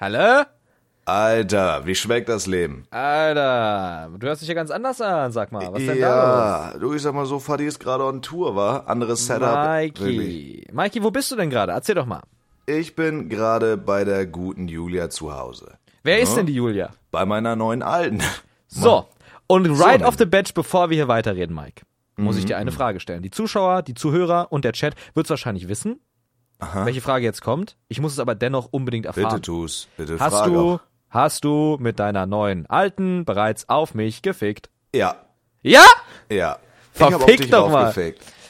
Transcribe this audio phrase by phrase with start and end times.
[0.00, 0.44] Hallo?
[1.04, 2.84] Alter, wie schmeckt das Leben?
[2.90, 5.72] Alter, du hörst dich ja ganz anders an, sag mal.
[5.72, 6.74] Was ist denn da los?
[6.74, 8.86] ja, du, ich sag mal so, Fadi ist gerade on Tour, war?
[8.88, 9.40] Anderes Setup.
[9.80, 10.18] Wirklich.
[10.18, 10.68] Mikey.
[10.72, 11.72] Mikey, wo bist du denn gerade?
[11.72, 12.20] Erzähl doch mal.
[12.66, 15.78] Ich bin gerade bei der guten Julia zu Hause.
[16.02, 16.90] Wer ist denn die Julia?
[17.10, 18.20] Bei meiner neuen Alten.
[18.70, 19.06] So,
[19.46, 20.08] und right dann.
[20.08, 21.86] off the batch, bevor wir hier weiterreden, Mike,
[22.18, 22.60] muss ich dir Mhm.
[22.60, 23.22] eine Frage stellen.
[23.22, 26.00] Die Zuschauer, die Zuhörer und der Chat wird's wahrscheinlich wissen,
[26.84, 27.76] welche Frage jetzt kommt.
[27.88, 29.28] Ich muss es aber dennoch unbedingt erfahren.
[29.30, 29.88] Bitte tu's.
[29.96, 30.80] Bitte Hast frag du, auch.
[31.10, 34.70] hast du mit deiner neuen Alten bereits auf mich gefickt?
[34.94, 35.16] Ja,
[35.62, 35.84] Ja?
[36.30, 36.58] ja.
[36.94, 37.94] Ich Verfick dich doch mal.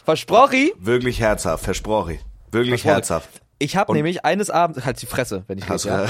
[0.05, 0.73] Versprochi?
[0.79, 2.19] Wirklich herzhaft, versprochen.
[2.51, 2.95] Wirklich Versprochen.
[2.95, 3.43] herzhaft.
[3.59, 6.07] Ich habe nämlich eines Abends, halt die Fresse, wenn ich Hast, rede,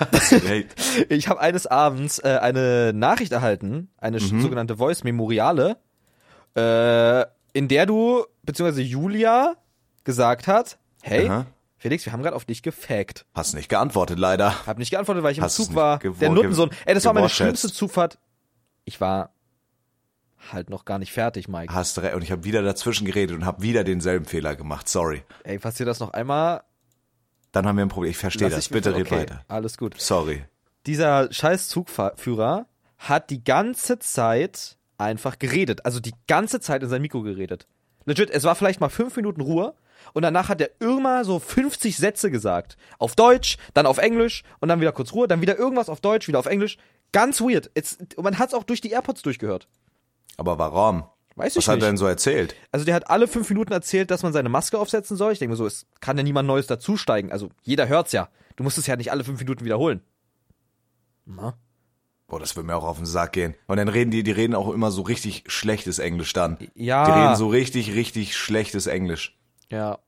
[0.00, 0.06] ja.
[0.12, 0.74] hast recht.
[1.08, 4.42] Ich habe eines Abends äh, eine Nachricht erhalten, eine Mhm.
[4.42, 5.76] sogenannte Voice Memoriale,
[6.56, 7.22] äh,
[7.54, 9.54] in der du, beziehungsweise Julia,
[10.04, 11.46] gesagt hat, hey, Aha.
[11.76, 13.26] Felix, wir haben gerade auf dich gefaked.
[13.34, 14.66] Hast nicht geantwortet, leider.
[14.66, 15.98] Hab nicht geantwortet, weil ich im Hast Zug war.
[15.98, 16.70] Der Nuttensohn.
[16.86, 18.18] Ey, das war meine schlimmste Zugfahrt.
[18.84, 19.34] Ich war
[20.50, 21.72] halt noch gar nicht fertig, Mike.
[21.74, 22.14] Hast recht.
[22.14, 24.88] Und ich habe wieder dazwischen geredet und habe wieder denselben Fehler gemacht.
[24.88, 25.22] Sorry.
[25.44, 26.62] Ey, passiert das noch einmal?
[27.50, 28.10] Dann haben wir ein Problem.
[28.10, 28.66] Ich verstehe das.
[28.66, 29.44] ich Bitte red okay, weiter.
[29.48, 30.00] Alles gut.
[30.00, 30.44] Sorry.
[30.86, 32.66] dieser scheiß Zugführer
[32.98, 35.84] hat die ganze Zeit einfach geredet.
[35.84, 37.66] Also die ganze Zeit in sein Mikro geredet.
[38.04, 39.74] Legit, es war vielleicht mal fünf Minuten Ruhe
[40.12, 42.76] und danach hat er immer so 50 Sätze gesagt.
[42.98, 46.28] Auf Deutsch, dann auf Englisch und dann wieder kurz Ruhe, dann wieder irgendwas auf Deutsch,
[46.28, 46.78] wieder auf Englisch.
[47.12, 47.70] Ganz weird.
[47.74, 49.68] Jetzt, man hat es auch durch die AirPods durchgehört.
[50.36, 51.04] Aber warum?
[51.36, 51.84] Weiß ich Was hat nicht.
[51.84, 52.54] er denn so erzählt?
[52.72, 55.32] Also der hat alle fünf Minuten erzählt, dass man seine Maske aufsetzen soll.
[55.32, 57.32] Ich denke mir so, es kann ja niemand Neues dazusteigen.
[57.32, 58.28] Also jeder hört's ja.
[58.56, 60.02] Du musst es ja nicht alle fünf Minuten wiederholen.
[61.24, 61.54] Na?
[62.26, 63.54] Boah, das würde mir auch auf den Sack gehen.
[63.66, 66.56] Und dann reden die, die reden auch immer so richtig schlechtes Englisch dann.
[66.74, 67.04] Ja.
[67.04, 69.38] Die reden so richtig, richtig schlechtes Englisch.
[69.72, 69.98] Ja.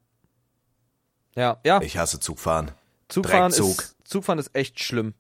[1.35, 1.81] Ja, ja.
[1.81, 2.71] Ich hasse Zugfahren.
[3.09, 3.81] Zugfahren Dreckzug.
[3.81, 5.15] ist, Zugfahren ist echt schlimm.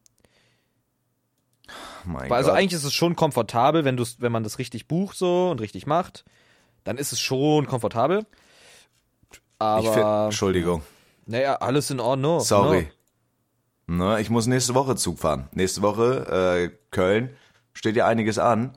[2.05, 2.59] Mein Weil also Gott.
[2.59, 6.25] eigentlich ist es schon komfortabel, wenn wenn man das richtig bucht so und richtig macht,
[6.84, 8.27] dann ist es schon komfortabel.
[9.59, 10.82] Aber find, Entschuldigung.
[11.25, 12.41] naja, alles in Ordnung.
[12.41, 12.91] Sorry.
[13.87, 15.49] Ne, ich muss nächste Woche Zug fahren.
[15.53, 17.34] Nächste Woche, äh, Köln,
[17.72, 18.76] steht ja einiges an.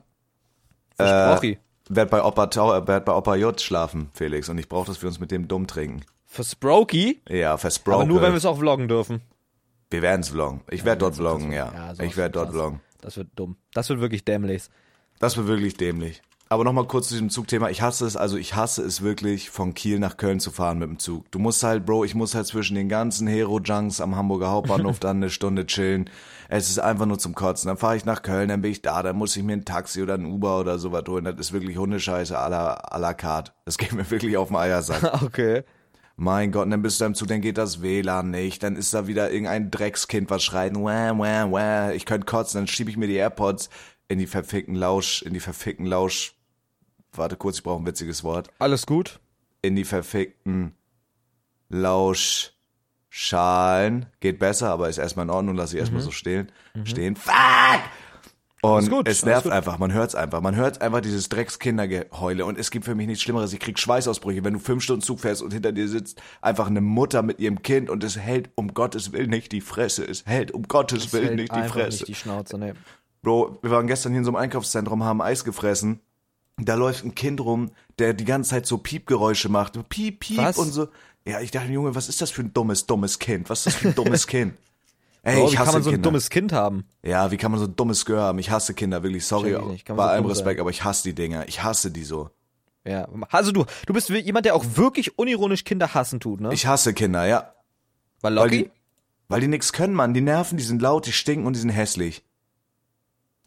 [0.96, 1.58] Versprochi.
[1.88, 4.48] Werd bei Opa, Tau, äh, werd bei Opa J schlafen, Felix.
[4.48, 6.02] Und ich brauche, dass wir uns mit dem dumm trinken.
[6.26, 8.02] Versproki, Ja, versprochen.
[8.02, 9.22] aber nur wenn wir es auch vloggen dürfen.
[9.90, 10.60] Wir werden's vloggen.
[10.70, 11.72] Ich werd dort vloggen, ja.
[11.96, 12.80] Ja, ich werd dort vloggen.
[13.00, 13.56] Das wird dumm.
[13.72, 14.64] Das wird wirklich dämlich.
[15.18, 16.20] Das wird wirklich dämlich.
[16.50, 17.68] Aber nochmal kurz zu diesem Zugthema.
[17.68, 20.88] Ich hasse es, also ich hasse es wirklich, von Kiel nach Köln zu fahren mit
[20.88, 21.30] dem Zug.
[21.30, 25.18] Du musst halt, Bro, ich muss halt zwischen den ganzen Hero-Junks am Hamburger Hauptbahnhof dann
[25.18, 26.08] eine Stunde chillen.
[26.48, 27.68] Es ist einfach nur zum Kotzen.
[27.68, 30.02] Dann fahre ich nach Köln, dann bin ich da, dann muss ich mir ein Taxi
[30.02, 31.24] oder ein Uber oder sowas holen.
[31.24, 33.52] Das ist wirklich Hundescheiße à la, à la carte.
[33.66, 35.22] Das geht mir wirklich auf den Eiersack.
[35.28, 35.64] Okay.
[36.16, 38.92] Mein Gott, und dann bist du im Zug, dann geht das WLAN nicht, dann ist
[38.92, 41.92] da wieder irgendein Dreckskind, was schreit, wah, wah, wah.
[41.92, 43.70] ich könnte kotzen, dann schiebe ich mir die AirPods
[44.08, 46.34] in die verfickten Lausch, in die verfickten Lausch,
[47.12, 49.20] warte kurz, ich brauche ein witziges Wort, Alles gut.
[49.62, 50.74] in die verfickten
[51.68, 56.50] Lauschschalen, geht besser, aber ist erstmal in Ordnung, lasse ich erstmal so stehen,
[56.84, 57.34] stehen, fuck!
[58.60, 60.40] Und gut, es nervt einfach, man hört's einfach.
[60.40, 63.52] Man hört einfach dieses Dreckskindergeheule und es gibt für mich nichts Schlimmeres.
[63.52, 66.80] Ich krieg Schweißausbrüche, wenn du fünf Stunden Zug fährst und hinter dir sitzt einfach eine
[66.80, 70.04] Mutter mit ihrem Kind und es hält um Gottes Willen nicht die Fresse.
[70.04, 71.98] Es hält um Gottes Willen Hält nicht die Fresse.
[71.98, 72.72] Nicht die Schnauze, nee.
[73.22, 76.00] Bro, wir waren gestern hier in so einem Einkaufszentrum, haben Eis gefressen.
[76.58, 79.74] Da läuft ein Kind rum, der die ganze Zeit so Piepgeräusche macht.
[79.88, 80.58] Piep, piep Was?
[80.58, 80.88] und so.
[81.26, 83.48] Ja, ich dachte, Junge, was ist das für ein dummes, dummes Kind?
[83.50, 84.54] Was ist das für ein dummes Kind?
[85.22, 86.08] Ey, ich wie kann man so ein Kinder.
[86.08, 86.84] dummes Kind haben?
[87.02, 88.38] Ja, wie kann man so ein dummes Gehör haben?
[88.38, 90.60] Ich hasse Kinder, wirklich, sorry, ich bei so allem Respekt, sein?
[90.60, 91.46] aber ich hasse die Dinger.
[91.48, 92.30] Ich hasse die so.
[92.86, 93.06] Ja.
[93.30, 96.52] Also du, du bist jemand, der auch wirklich unironisch Kinder hassen tut, ne?
[96.54, 97.52] Ich hasse Kinder, ja.
[98.20, 98.64] Weil Weil Locky?
[98.64, 98.70] die,
[99.28, 100.14] weil die nix können, Mann.
[100.14, 102.24] Die nerven, die sind laut, die stinken und die sind hässlich.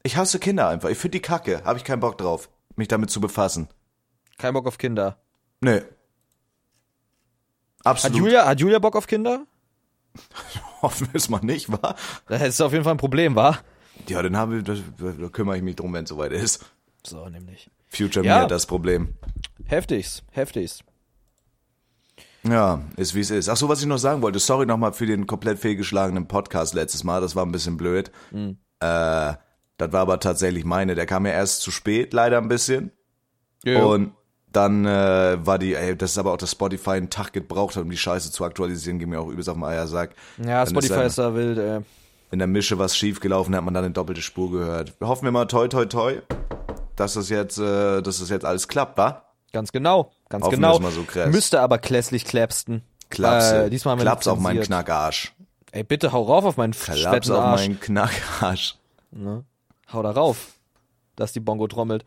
[0.03, 0.89] Ich hasse Kinder einfach.
[0.89, 1.63] Ich finde die kacke.
[1.63, 2.49] Habe ich keinen Bock drauf,
[2.81, 3.69] mich damit zu befassen.
[4.37, 5.17] Kein Bock auf Kinder.
[5.63, 5.85] Hat
[7.83, 8.17] Absolut.
[8.17, 9.45] Julia, hat Julia Bock auf Kinder?
[10.81, 11.95] Hoffen wir es mal nicht, wa?
[12.27, 13.57] Das ist auf jeden Fall ein Problem, wa?
[14.07, 16.65] Ja, dann haben wir, da, da kümmere ich mich drum, wenn es soweit ist.
[17.05, 17.69] So, nämlich.
[17.87, 18.37] Future Ja.
[18.37, 19.15] Me hat das Problem.
[19.65, 20.83] Heftigst, heftigst.
[22.43, 23.49] Ja, ist wie es ist.
[23.49, 24.39] Ach so, was ich noch sagen wollte.
[24.39, 27.21] Sorry nochmal für den komplett fehlgeschlagenen Podcast letztes Mal.
[27.21, 28.11] Das war ein bisschen blöd.
[28.31, 28.57] Mhm.
[28.79, 29.33] Äh,
[29.81, 30.93] das war aber tatsächlich meine.
[30.93, 32.91] Der kam ja erst zu spät, leider ein bisschen.
[33.63, 33.83] Ja.
[33.83, 34.13] Und
[34.51, 37.81] dann äh, war die, ey, das ist aber auch, dass Spotify einen Tag gebraucht hat,
[37.81, 40.11] um die Scheiße zu aktualisieren, ging mir auch übelst auf den Eiersack.
[40.37, 41.79] ja, Dann Spotify dann ist da wild, ey.
[42.29, 44.93] in der Mische was schief gelaufen, hat man dann eine doppelte Spur gehört.
[45.01, 46.21] Hoffen wir mal toi toi toi,
[46.95, 49.23] dass das jetzt, äh, dass das jetzt alles klappt, wa?
[49.51, 50.77] Ganz genau, ganz Hoffen genau.
[50.77, 51.31] mal so krass.
[51.31, 52.83] Müsste aber klässlich kläpsten.
[53.09, 53.63] Klapse.
[53.65, 54.61] Äh, diesmal haben Klaps auf meinen.
[54.61, 55.33] Knackarsch.
[55.71, 58.75] Ey, bitte hau rauf auf meinen Klaps auf meinen Knackarsch.
[59.09, 59.43] Ne?
[59.93, 60.57] Hau da rauf.
[61.15, 62.05] Dass die Bongo trommelt.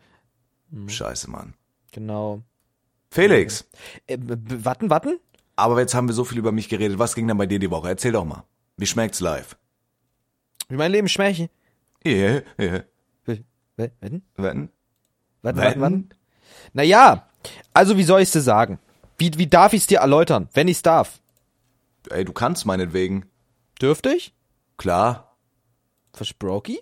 [0.87, 1.53] Scheiße, Mann.
[1.91, 2.41] Genau.
[3.11, 3.65] Felix,
[4.07, 5.19] Äh, warten, warten?
[5.55, 6.99] aber jetzt haben wir so viel über mich geredet.
[6.99, 7.87] Was ging denn bei dir die Woche?
[7.87, 8.43] Erzähl doch mal.
[8.77, 9.55] Wie schmeckt's live?
[10.67, 11.47] Wie mein Leben schmärchen.
[12.05, 12.83] Yeah, yeah.
[13.25, 13.45] Wetten?
[13.77, 14.23] Wetten?
[14.35, 14.69] Wetten?
[15.43, 15.81] Wetten?
[15.81, 16.09] warten.
[16.73, 17.29] Naja,
[17.73, 18.79] also wie soll ich's dir sagen?
[19.17, 21.21] Wie, wie darf ich's dir erläutern, wenn ich's darf?
[22.09, 23.25] Ey, du kannst meinetwegen.
[23.81, 24.33] Dürfte ich?
[24.77, 25.37] Klar.
[26.13, 26.79] Versproki?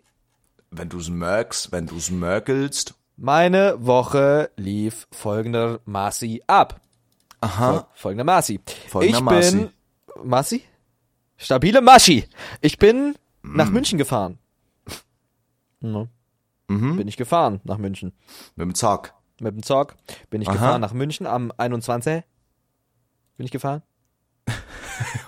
[0.75, 2.95] Wenn du's merkst, wenn du's merkelst.
[3.15, 6.81] Meine Woche lief folgendermaßen ab.
[7.41, 7.87] Aha.
[7.93, 8.59] Folgendermaßen.
[8.89, 9.59] Folgendermaßen.
[9.59, 10.63] Ich bin Massi?
[11.37, 12.25] Stabile Maschi.
[12.61, 14.39] Ich bin nach München gefahren.
[15.81, 16.07] Ne.
[16.67, 18.13] Bin ich gefahren nach München.
[18.55, 19.13] Mit dem Zock.
[19.41, 19.95] Mit dem Zug
[20.29, 20.53] bin ich Aha.
[20.55, 22.23] gefahren nach München am 21.
[23.37, 23.83] Bin ich gefahren?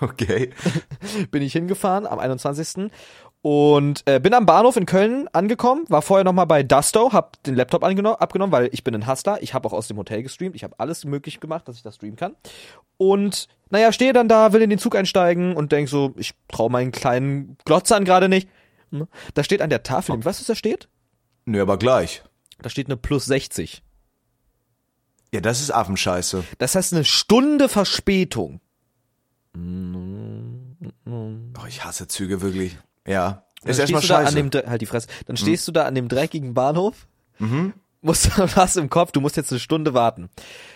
[0.00, 0.50] Okay.
[1.30, 2.90] bin ich hingefahren am 21.
[3.48, 7.54] Und äh, bin am Bahnhof in Köln angekommen, war vorher nochmal bei Dusto, hab den
[7.54, 9.40] Laptop abgenommen, weil ich bin ein Hustler.
[9.40, 11.94] Ich habe auch aus dem Hotel gestreamt, ich habe alles möglich gemacht, dass ich das
[11.94, 12.34] streamen kann.
[12.96, 16.68] Und naja, stehe dann da, will in den Zug einsteigen und denk so, ich trau
[16.68, 18.48] meinen kleinen Glotzern gerade nicht.
[18.90, 19.06] Ne?
[19.34, 20.88] Da steht an der Tafel, weißt du, was da steht?
[21.44, 22.24] Nö, aber gleich.
[22.62, 23.80] Da steht eine plus 60.
[25.32, 26.42] Ja, das ist Affenscheiße.
[26.58, 28.60] Das heißt eine Stunde Verspätung.
[29.54, 32.76] Oh, ich hasse Züge wirklich.
[33.06, 33.42] Ja.
[33.62, 34.50] Dann Ist erstmal stehst du da an scheiße.
[34.62, 35.08] dem, halt die Fresse.
[35.26, 37.06] Dann stehst du da an dem dreckigen Bahnhof.
[38.02, 40.28] Musst was im Kopf, du musst jetzt eine Stunde warten.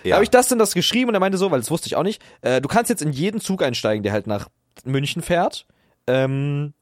[0.03, 0.17] Ja.
[0.17, 2.03] Habe ich das denn das geschrieben und er meinte so, weil das wusste ich auch
[2.03, 4.49] nicht, äh, du kannst jetzt in jeden Zug einsteigen, der halt nach
[4.85, 5.67] München fährt.
[6.07, 6.75] Ähm,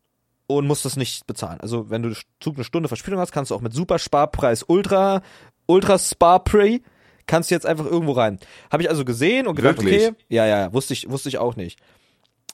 [0.48, 1.60] und musst das nicht bezahlen.
[1.60, 5.20] Also wenn du Zug eine Stunde Verspätung hast, kannst du auch mit Super Sparpreis Ultra
[5.66, 6.82] Ultra Sparprey
[7.26, 8.38] kannst du jetzt einfach irgendwo rein.
[8.72, 10.08] Habe ich also gesehen und gedacht, Wirklich?
[10.08, 11.78] okay, ja, ja, ja, wusste ich wusste ich auch nicht.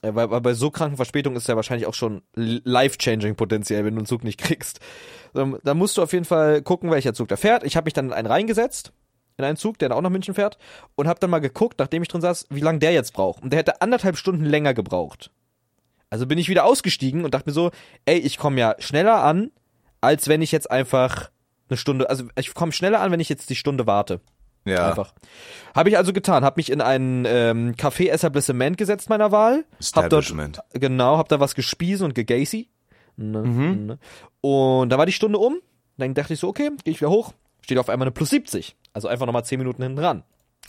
[0.05, 3.95] Äh, Weil, weil bei so kranken Verspätungen ist ja wahrscheinlich auch schon life-changing potenziell, wenn
[3.95, 4.81] du einen Zug nicht kriegst.
[5.33, 7.65] Da musst du auf jeden Fall gucken, welcher Zug da fährt.
[7.65, 8.93] Ich habe mich dann in einen reingesetzt,
[9.37, 10.59] in einen Zug, der dann auch nach München fährt,
[10.95, 13.43] und habe dann mal geguckt, nachdem ich drin saß, wie lange der jetzt braucht.
[13.43, 15.31] Und der hätte anderthalb Stunden länger gebraucht.
[16.11, 17.73] Also bin ich wieder ausgestiegen und dachte mir so,
[18.05, 19.51] ey, ich komme ja schneller an,
[20.01, 21.31] als wenn ich jetzt einfach
[21.69, 24.21] eine Stunde, also ich komme schneller an, wenn ich jetzt die Stunde warte.
[24.65, 24.91] Ja.
[24.91, 25.13] Einfach.
[25.75, 29.65] Habe ich also getan, habe mich in einen ähm, Café Establishment gesetzt meiner Wahl.
[29.95, 30.61] Hab dort, Establishment.
[30.73, 32.69] genau, hab da was gespiesen und gegacy.
[33.17, 33.87] Ne, Mhm.
[33.87, 33.99] ne.
[34.41, 35.59] Und da war die Stunde um.
[35.97, 37.33] Dann dachte ich so, okay, gehe ich wieder hoch.
[37.61, 38.77] Steht auf einmal eine plus 70.
[38.93, 40.23] Also einfach nochmal 10 Minuten hinten dran.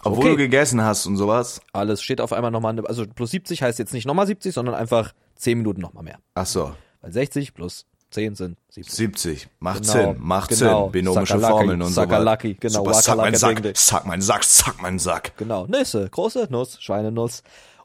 [0.03, 0.29] Obwohl okay.
[0.31, 1.61] du gegessen hast und sowas.
[1.73, 4.75] Alles steht auf einmal nochmal, eine, also plus 70 heißt jetzt nicht nochmal 70, sondern
[4.75, 6.19] einfach 10 Minuten nochmal mehr.
[6.35, 6.75] Ach so.
[7.01, 8.95] Weil 60 plus 10 sind 70.
[8.95, 9.47] 70.
[9.59, 10.15] Macht Genau, Sinn.
[10.19, 10.83] Macht genau.
[10.83, 10.91] Sinn.
[10.93, 12.59] Binomische Sakalaki, Formeln und so Sakalaki, weiter.
[12.61, 13.77] genau, Super, zack mein Sack.
[13.77, 14.43] Zack mein Sack.
[14.45, 15.37] Zack mein Sack.
[15.37, 17.43] Genau, Nüsse, große Nuss, Schweinenuss.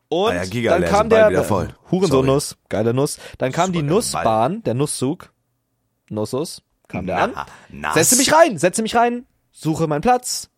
[0.08, 1.30] Und Ah ja, dann kam der
[1.90, 3.18] Hurensohn-Nuss, geile Nuss.
[3.38, 5.32] Dann kam die Nussbahn, der Nusszug.
[6.08, 7.32] Nussus, kam der an.
[7.34, 7.94] Na, nass.
[7.94, 10.48] Setze mich rein, setze mich rein, suche meinen Platz.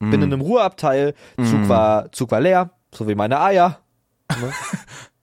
[0.00, 0.10] Mm.
[0.10, 1.14] Bin in einem Ruheabteil.
[1.36, 3.80] Zug war, Zug war leer, so wie meine Eier.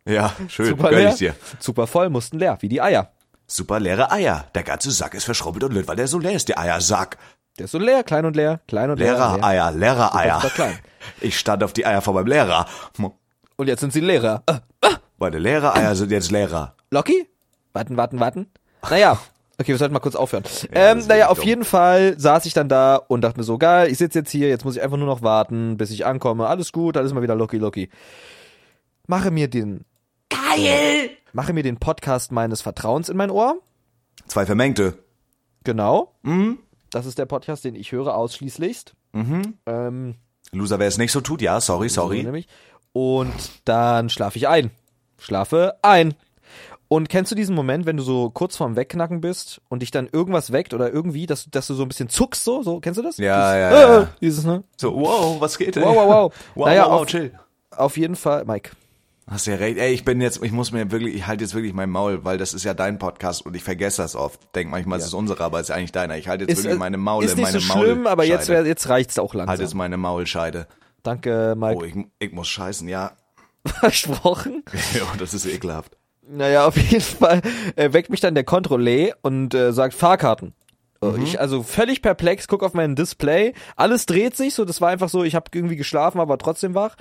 [0.04, 0.70] Ja, schön.
[0.70, 1.10] Zug war leer.
[1.10, 1.36] ich dir.
[1.60, 3.12] Zug war voll, mussten leer, wie die Eier.
[3.52, 4.46] Super leere Eier.
[4.56, 7.18] Der ganze Sack ist verschrubbelt und löt, weil der so leer ist, der Eiersack.
[7.60, 9.12] Der ist so leer, klein und leer, klein und leer.
[9.12, 9.44] Leerer leer.
[9.44, 10.42] Eier, leerer Eier.
[11.20, 12.66] Ich stand auf die Eier von meinem Lehrer.
[13.58, 14.44] Und jetzt sind sie leerer.
[14.46, 14.60] Äh,
[15.18, 16.76] Meine leere Eier sind jetzt leerer.
[16.92, 17.28] Locky?
[17.74, 18.48] Warten, warten, warten.
[18.90, 19.20] Naja.
[19.60, 20.44] Okay, wir sollten mal kurz aufhören.
[20.44, 21.48] das ähm, ist naja, auf dumm.
[21.48, 24.48] jeden Fall saß ich dann da und dachte mir so, geil, ich sitze jetzt hier,
[24.48, 26.48] jetzt muss ich einfach nur noch warten, bis ich ankomme.
[26.48, 27.90] Alles gut, alles mal wieder Locky Locky.
[29.08, 29.84] Mache mir den.
[30.30, 31.10] Geil!
[31.34, 33.58] Mache mir den Podcast meines Vertrauens in mein Ohr.
[34.28, 34.98] Zwei Vermengte.
[35.64, 36.14] Genau.
[36.92, 38.94] Das ist der Podcast, den ich höre ausschließlichst.
[39.14, 40.16] Ähm,
[40.52, 42.24] Loser, wer es nicht so tut, ja, sorry, So sorry.
[42.24, 42.48] nämlich.
[42.94, 43.34] Und
[43.66, 44.72] dann schlafe ich ein.
[45.20, 46.14] Schlafe ein.
[46.90, 50.10] Und kennst du diesen Moment, wenn du so kurz vorm Wegknacken bist und dich dann
[50.12, 53.04] irgendwas weckt oder irgendwie, dass, dass du so ein bisschen zuckst, so, so kennst du
[53.04, 53.16] das?
[53.18, 54.02] Ja, dieses, ja, ja.
[54.02, 54.64] Äh, dieses, ne?
[54.76, 55.84] So, wow, was geht denn?
[55.84, 56.34] Wow, wow, wow.
[56.56, 57.32] wow, Naja, wow, wow, auf- chill.
[57.70, 58.72] Auf jeden Fall, Mike.
[59.28, 59.78] Hast ja recht.
[59.78, 62.38] Ey, ich bin jetzt, ich muss mir wirklich, ich halte jetzt wirklich mein Maul, weil
[62.38, 64.40] das ist ja dein Podcast und ich vergesse das oft.
[64.56, 66.18] Denk manchmal, es ist unsere, aber es ist eigentlich deiner.
[66.18, 68.50] Ich halte jetzt Ist, wirklich äh, meine Maul, ist nicht meine so schlimm, aber jetzt,
[68.50, 69.50] jetzt reicht's auch langsam.
[69.50, 70.68] Halt jetzt meine Maulscheide.
[71.04, 71.78] Danke, Mike.
[71.80, 73.14] Oh, ich, ich muss scheißen, ja.
[73.66, 74.64] Versprochen.
[74.94, 75.98] ja, das ist ekelhaft.
[76.28, 77.42] Naja, auf jeden Fall
[77.76, 80.54] äh, weckt mich dann der Kontrolleur und äh, sagt Fahrkarten.
[81.02, 81.24] Äh, Mhm.
[81.24, 85.10] Ich also völlig perplex, guck auf mein Display, alles dreht sich, so das war einfach
[85.10, 86.96] so, ich habe irgendwie geschlafen, aber trotzdem wach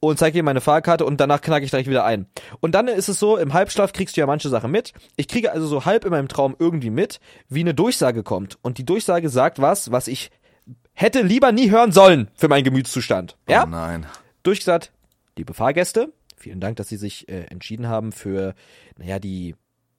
[0.00, 2.26] und zeige ihm meine Fahrkarte und danach knacke ich direkt wieder ein.
[2.60, 4.92] Und dann ist es so, im Halbschlaf kriegst du ja manche Sachen mit.
[5.16, 8.78] Ich kriege also so halb in meinem Traum irgendwie mit, wie eine Durchsage kommt und
[8.78, 10.30] die Durchsage sagt was, was ich
[10.92, 13.36] hätte lieber nie hören sollen für meinen Gemütszustand.
[13.48, 13.64] Ja?
[13.64, 14.06] Oh nein.
[14.42, 14.92] durchgesagt,
[15.36, 18.54] liebe Fahrgäste, vielen Dank, dass Sie sich äh, entschieden haben für,
[18.98, 19.54] naja, die,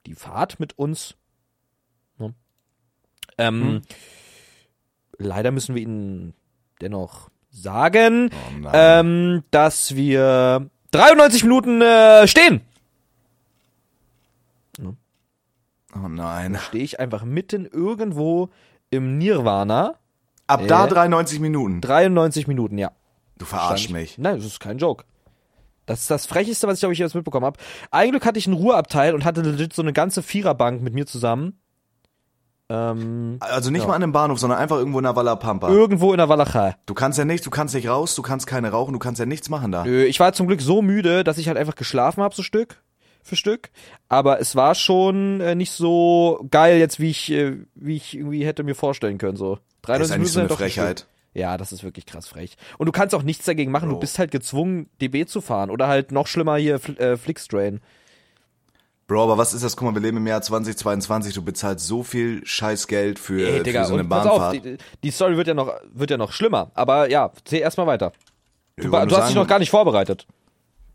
[0.05, 1.15] die Fahrt mit uns.
[3.37, 3.81] Ähm, Hm.
[5.19, 6.33] Leider müssen wir Ihnen
[6.81, 8.29] dennoch sagen,
[8.63, 12.61] Oh ähm, dass wir 93 Minuten äh, stehen.
[14.83, 16.57] oh nein.
[16.67, 18.49] Stehe ich einfach mitten irgendwo
[18.89, 19.95] im Nirvana.
[20.45, 20.89] Ab da Äh?
[20.89, 21.81] 93 Minuten.
[21.81, 22.91] 93 Minuten, ja.
[23.37, 24.17] Du verarsch mich.
[24.17, 25.03] Nein, das ist kein Joke.
[25.85, 27.59] Das ist das Frecheste, was ich, glaube ich, jetzt mitbekommen habe.
[27.91, 31.05] Ein Glück hatte ich einen Ruheabteil und hatte legit so eine ganze Viererbank mit mir
[31.05, 31.59] zusammen.
[32.69, 33.87] Ähm, Also nicht Ja.
[33.87, 35.69] mal an einem Bahnhof, sondern einfach irgendwo in der Walla Pampa.
[35.69, 36.75] irgendwo in der Walachei.
[36.85, 39.25] Du kannst ja nichts, du kannst nicht raus, du kannst keine rauchen, du kannst ja
[39.25, 39.85] nichts machen da.
[39.85, 42.81] Nö, Ich war zum Glück so müde, dass ich halt einfach geschlafen habe, so Stück
[43.23, 43.69] für Stück.
[44.09, 48.45] Aber es war schon äh, nicht so geil jetzt, wie ich, äh, wie ich irgendwie
[48.45, 49.37] hätte mir vorstellen können.
[49.37, 49.59] So.
[49.81, 50.49] Das 93 ist eigentlich so eine.
[50.49, 51.07] Frechheit.
[51.33, 52.57] Ja, das ist wirklich krass frech.
[52.79, 53.89] Und du kannst auch nichts dagegen machen.
[53.89, 53.99] Du Bro.
[53.99, 55.69] bist halt gezwungen, DB zu fahren.
[55.69, 57.79] Oder halt noch schlimmer hier Fl äh, Flixtrain.
[59.07, 59.77] Bro, aber was ist das?
[59.77, 63.63] Guck mal, wir leben im Jahr 2022, du bezahlst so viel Scheißgeld für, Ey, für
[63.63, 64.65] Digga, so eine und pass auf, Bahnfahrt.
[64.65, 66.71] die, die Story wird ja noch, wird ja noch schlimmer.
[66.73, 68.11] Aber ja, zähl erstmal weiter.
[68.75, 70.27] Du, du hast dich noch gar nicht vorbereitet.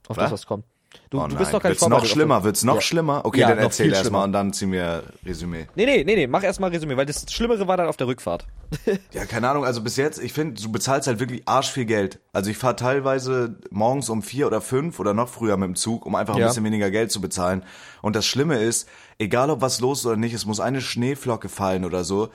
[0.08, 0.24] Auf Was?
[0.24, 0.66] das, was kommt.
[1.10, 2.42] Du, oh du bist gar nicht Wird's noch schlimmer?
[2.44, 2.80] Wird's noch Ja.
[2.80, 3.24] schlimmer?
[3.24, 4.24] Okay, Ja, dann erzähl viel erst mal schlimmer.
[4.24, 5.66] und dann zieh mir Resümee.
[5.74, 8.46] Nee, nee, nee, nee, mach erstmal Resümee, weil das Schlimmere war dann auf der Rückfahrt.
[9.12, 12.18] Ja, keine Ahnung, also bis jetzt, ich finde, du bezahlst halt wirklich arsch viel Geld.
[12.32, 16.06] Also ich fahre teilweise morgens um vier oder fünf oder noch früher mit dem Zug,
[16.06, 16.46] um einfach ein Ja.
[16.48, 17.64] bisschen weniger Geld zu bezahlen.
[18.00, 21.48] Und das Schlimme ist, egal ob was los ist oder nicht, es muss eine Schneeflocke
[21.50, 22.30] fallen oder so.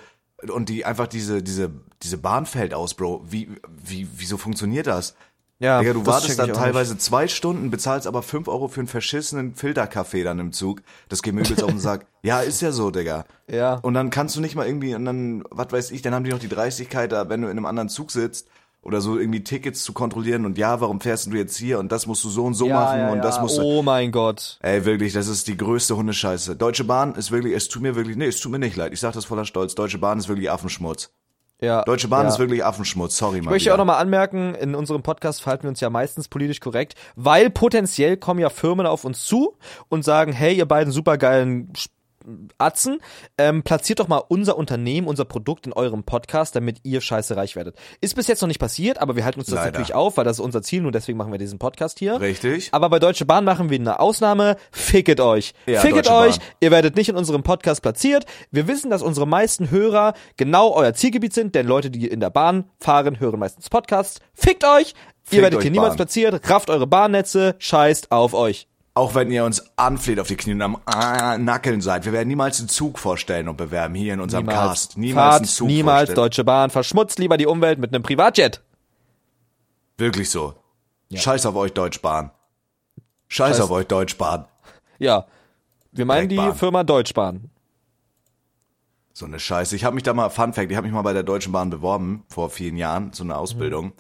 [0.52, 1.72] Und die einfach diese, diese,
[2.04, 3.26] diese Bahn fällt aus, Bro.
[3.28, 3.50] Wie,
[3.84, 5.16] wie, wieso funktioniert das?
[5.60, 9.56] Ja, Digga, du wartest dann teilweise zwei Stunden, bezahlst aber fünf Euro für einen verschissenen
[9.56, 10.82] Filterkaffee dann im Zug.
[11.10, 12.06] Das geht mir übelst auf den Sack.
[12.24, 13.24] Ja, ist ja so, Digga.
[13.50, 13.76] Ja.
[13.76, 16.32] Und dann kannst du nicht mal irgendwie, und dann, was weiß ich, dann haben die
[16.32, 18.50] noch die Dreistigkeit, da, wenn du in einem anderen Zug sitzt,
[18.88, 22.08] oder so irgendwie Tickets zu kontrollieren und ja, warum fährst du jetzt hier und das
[22.08, 23.24] musst du so und so ja, machen ja, und ja.
[23.24, 23.62] das musst du.
[23.62, 24.58] Oh mein Gott.
[24.62, 26.56] Ey, wirklich, das ist die größte Hundescheiße.
[26.56, 28.94] Deutsche Bahn ist wirklich, es tut mir wirklich, nee, es tut mir nicht leid.
[28.94, 29.76] Ich sag das voller Stolz.
[29.76, 31.12] Deutsche Bahn ist wirklich Affenschmutz.
[31.60, 31.84] Ja.
[31.84, 32.30] Deutsche Bahn ja.
[32.30, 33.18] ist wirklich Affenschmutz.
[33.18, 33.52] Sorry, Ich mal.
[33.52, 33.74] möchte wieder.
[33.74, 38.18] auch nochmal anmerken, in unserem Podcast verhalten wir uns ja meistens politisch korrekt, weil potenziell
[38.18, 39.58] kommen ja Firmen auf uns zu
[39.90, 41.72] und sagen, hey, ihr beiden supergeilen
[42.58, 43.00] Atzen,
[43.38, 47.56] ähm, platziert doch mal unser Unternehmen, unser Produkt in eurem Podcast, damit ihr scheiße reich
[47.56, 47.76] werdet.
[48.02, 49.72] Ist bis jetzt noch nicht passiert, aber wir halten uns das Leider.
[49.72, 52.20] natürlich auf, weil das ist unser Ziel und deswegen machen wir diesen Podcast hier.
[52.20, 52.70] Richtig.
[52.72, 54.58] Aber bei Deutsche Bahn machen wir eine Ausnahme.
[54.72, 55.54] Ficket euch.
[55.66, 56.38] Ja, Ficket euch.
[56.60, 58.26] Ihr werdet nicht in unserem Podcast platziert.
[58.52, 62.30] Wir wissen, dass unsere meisten Hörer genau euer Zielgebiet sind, denn Leute, die in der
[62.30, 64.20] Bahn fahren, hören meistens Podcasts.
[64.34, 64.90] Fickt euch.
[64.90, 64.94] ihr
[65.24, 65.98] Fickt werdet euch, hier niemals Bahn.
[65.98, 66.50] platziert.
[66.50, 67.56] Rafft eure Bahnnetze.
[67.60, 68.68] Scheißt auf euch.
[68.98, 72.06] Auch wenn ihr uns anfleht auf die Knie und am ah, Nackeln seid.
[72.06, 74.98] Wir werden niemals einen Zug vorstellen und bewerben hier in unserem Cast.
[74.98, 76.16] Niemals Fahrt einen Zug niemals vorstellen.
[76.16, 76.70] Deutsche Bahn.
[76.72, 78.64] Verschmutzt lieber die Umwelt mit einem Privatjet.
[80.00, 80.56] Wirklich so.
[81.14, 82.32] Scheiß auf euch, Deutschbahn.
[83.28, 84.46] Scheiß Scheiß- auf euch, Deutschbahn.
[84.98, 85.28] Ja.
[85.92, 86.52] Wir meinen die.
[86.56, 87.52] Firma Deutschbahn.
[89.14, 89.76] So eine Scheiße.
[89.76, 91.70] Ich habe mich da mal, Fun Fact, ich habe mich mal bei der Deutschen Bahn
[91.70, 93.94] beworben, vor vielen Jahren, so eine Ausbildung.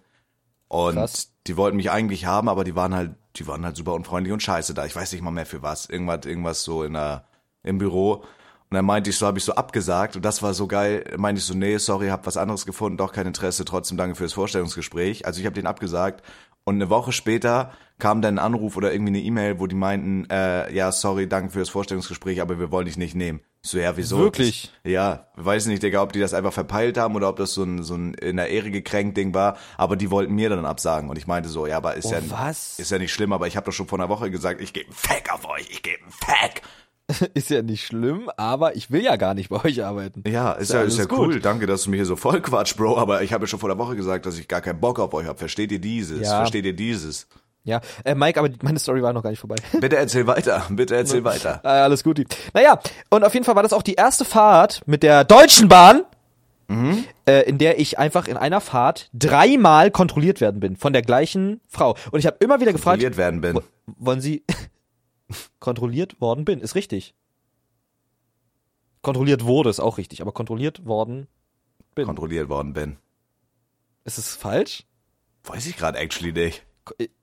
[0.67, 1.31] Und Krass.
[1.47, 4.43] die wollten mich eigentlich haben, aber die waren halt, die waren halt super unfreundlich und
[4.43, 4.85] scheiße da.
[4.85, 5.87] Ich weiß nicht mal mehr für was.
[5.87, 7.25] Irgendwas, irgendwas so in der,
[7.63, 8.23] im Büro.
[8.69, 11.15] Und dann meinte ich so, habe ich so abgesagt und das war so geil.
[11.17, 14.33] Meinte ich so, nee, sorry, hab was anderes gefunden, doch kein Interesse, trotzdem danke fürs
[14.33, 15.25] Vorstellungsgespräch.
[15.25, 16.21] Also ich habe den abgesagt
[16.67, 20.29] und eine Woche später kam dann ein Anruf oder irgendwie eine E-Mail, wo die meinten,
[20.29, 23.39] äh, ja, sorry, danke fürs Vorstellungsgespräch, aber wir wollen dich nicht nehmen.
[23.63, 24.17] Ich So, ja, wieso?
[24.19, 24.73] Wirklich?
[24.83, 27.63] Das, ja, weiß nicht, Digga, ob die das einfach verpeilt haben oder ob das so
[27.63, 31.09] ein, so ein in der Ehre gekränkt Ding war, aber die wollten mir dann absagen
[31.09, 32.77] und ich meinte so, ja, aber ist Oh, ja was?
[32.79, 34.91] ist ja nicht schlimm, aber ich habe doch schon vor einer Woche gesagt, ich gebe
[34.91, 36.63] Fack auf euch, ich gebe Fack.
[37.33, 40.23] Ist ja nicht schlimm, aber ich will ja gar nicht bei euch arbeiten.
[40.27, 41.39] Ja, ist ja ja, ist ja cool.
[41.39, 43.69] Danke, dass du mir hier so voll quatsch, Bro, aber ich habe ja schon vor
[43.69, 45.37] der Woche gesagt, dass ich gar keinen Bock auf euch habe.
[45.39, 46.21] Versteht ihr dieses?
[46.27, 46.37] Ja.
[46.37, 47.27] Versteht ihr dieses?
[47.63, 49.55] Ja, äh, Mike, aber meine Story war noch gar nicht vorbei.
[49.79, 51.59] Bitte erzähl weiter, bitte erzähl weiter.
[51.63, 52.21] Ah, alles gut.
[52.53, 56.03] Naja, und auf jeden Fall war das auch die erste Fahrt mit der Deutschen Bahn,
[56.69, 57.05] Mhm.
[57.25, 61.61] äh, in der ich einfach in einer Fahrt dreimal kontrolliert werden bin von der gleichen
[61.69, 61.95] Frau.
[62.11, 63.55] Und ich habe immer wieder gefragt, Kontrolliert werden bin.
[63.55, 63.61] wo-
[63.97, 64.43] wollen Sie
[65.59, 67.13] kontrolliert worden bin, ist richtig.
[69.01, 71.27] Kontrolliert wurde ist auch richtig, aber kontrolliert worden
[71.95, 72.05] bin.
[72.05, 72.97] Kontrolliert worden bin.
[74.03, 74.85] ist es falsch?
[75.43, 76.65] Weiß ich gerade actually nicht.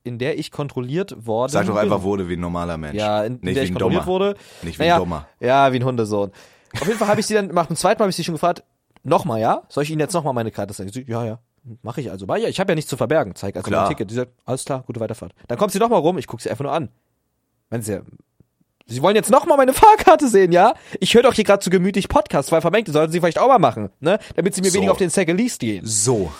[0.02, 1.82] In der ich kontrolliert worden Sag doch bin.
[1.82, 2.96] einfach, wurde wie ein normaler Mensch.
[2.96, 4.12] Ja, in, in nicht der wie ich ein kontrolliert Dummer.
[4.12, 4.34] wurde.
[4.62, 5.28] Nicht wie ein naja, Dummer.
[5.40, 6.32] Ja, wie ein Hundesohn.
[6.75, 8.34] Auf jeden Fall habe ich sie dann, nach dem zweiten Mal habe ich sie schon
[8.34, 8.62] gefragt,
[9.02, 9.62] nochmal, ja?
[9.68, 10.90] Soll ich Ihnen jetzt nochmal meine Karte zeigen?
[10.92, 11.38] Sie, ja, ja.
[11.82, 12.26] Mache ich also.
[12.26, 13.34] Ja, ich habe ja nichts zu verbergen.
[13.34, 13.82] Zeig also Klar.
[13.84, 14.11] mein Ticket.
[14.11, 15.34] Die sagt, alles klar, gute Weiterfahrt.
[15.49, 16.90] Dann kommt sie nochmal rum, ich gucke sie einfach nur an.
[17.75, 18.00] Wenn sie,
[18.87, 20.75] Sie wollen jetzt nochmal meine Fahrkarte sehen, ja?
[21.00, 23.59] Ich höre doch hier gerade zu gemütlich Podcast, weil vermengt, sollten Sie vielleicht auch mal
[23.59, 24.21] machen, ne?
[24.37, 24.76] Damit Sie mir So.
[24.76, 25.85] weniger auf den Säcke liest gehen.
[25.85, 26.33] So.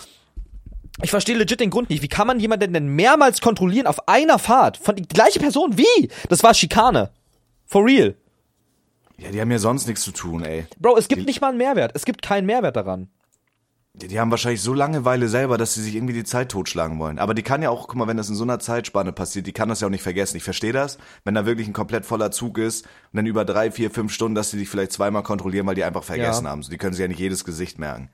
[1.01, 2.01] Ich verstehe legit den Grund nicht.
[2.01, 4.77] Wie kann man jemanden denn mehrmals kontrollieren auf einer Fahrt?
[4.77, 5.77] Von die gleiche Person?
[5.77, 6.09] Wie?
[6.29, 7.09] Das war Schikane.
[7.65, 8.15] For real.
[9.17, 10.67] Ja, die haben ja sonst nichts zu tun, ey.
[10.79, 11.91] Bro, es gibt nicht mal einen Mehrwert.
[11.95, 13.09] Es gibt keinen Mehrwert daran.
[14.01, 17.17] Die, die haben wahrscheinlich so Langeweile selber, dass sie sich irgendwie die Zeit totschlagen wollen.
[17.17, 19.53] Aber die kann ja auch, guck mal, wenn das in so einer Zeitspanne passiert, die
[19.53, 20.35] kann das ja auch nicht vergessen.
[20.35, 23.71] Ich verstehe das, wenn da wirklich ein komplett voller Zug ist und dann über drei,
[23.71, 26.51] vier, fünf Stunden, dass sie dich vielleicht zweimal kontrollieren, weil die einfach vergessen Ja.
[26.51, 26.61] haben.
[26.63, 28.09] So, die können sich ja nicht jedes Gesicht merken.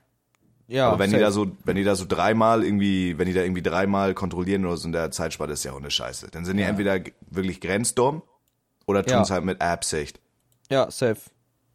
[0.68, 1.24] Ja, Aber wenn die safe.
[1.24, 4.76] da so, wenn die da so dreimal irgendwie, wenn die da irgendwie dreimal kontrollieren oder
[4.76, 6.28] so in der Zeitspanne, ist ja auch eine Scheiße.
[6.30, 8.22] Dann sind die entweder wirklich grenzdumm
[8.86, 9.14] oder Ja.
[9.14, 10.20] tun es halt mit Absicht.
[10.70, 11.18] Ja, safe.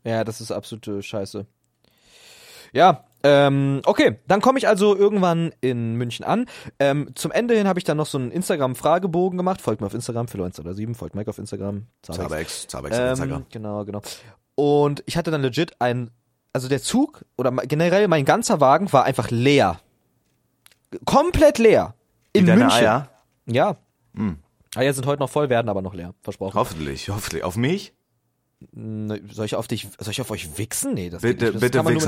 [0.06, 1.46] Ja, das ist absolute Scheiße.
[2.72, 4.20] Ja, ähm, okay.
[4.28, 6.46] Dann komme ich also irgendwann in München an.
[6.80, 9.62] Ähm, zum Ende hin habe ich dann noch so einen Instagram-Fragebogen gemacht.
[9.62, 11.88] Folgt mir auf Instagram, Philo1 oder 7, folgt Mike auf Instagram.
[12.04, 12.68] Zabex.
[12.68, 13.46] Zabex, auf Ähm, Instagram.
[13.52, 14.02] genau, genau.
[14.56, 16.10] Und ich hatte dann legit ein,
[16.54, 19.80] also der Zug oder generell mein ganzer Wagen war einfach leer.
[21.06, 21.96] Komplett leer.
[22.34, 22.70] In Wie München.
[22.72, 23.10] Eier?
[23.46, 23.78] Ja.
[24.16, 24.38] Hm.
[24.76, 26.14] Eier sind heute noch voll, werden aber noch leer.
[26.22, 26.56] Versprochen.
[26.56, 27.44] Hoffentlich, hoffentlich.
[27.44, 27.94] Auf mich?
[28.72, 30.94] Ne, Soll ich auf dich, soll ich auf euch wichsen?
[30.94, 31.56] Nee, das Bitte, geht nicht.
[31.56, 32.02] Das bitte kann man nur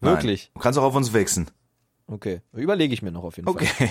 [0.00, 0.12] Nein.
[0.14, 0.50] Wirklich?
[0.54, 1.46] Du kannst auch auf uns wichsen.
[2.06, 2.40] Okay.
[2.52, 3.54] Überlege ich mir noch auf jeden Fall.
[3.54, 3.90] Okay.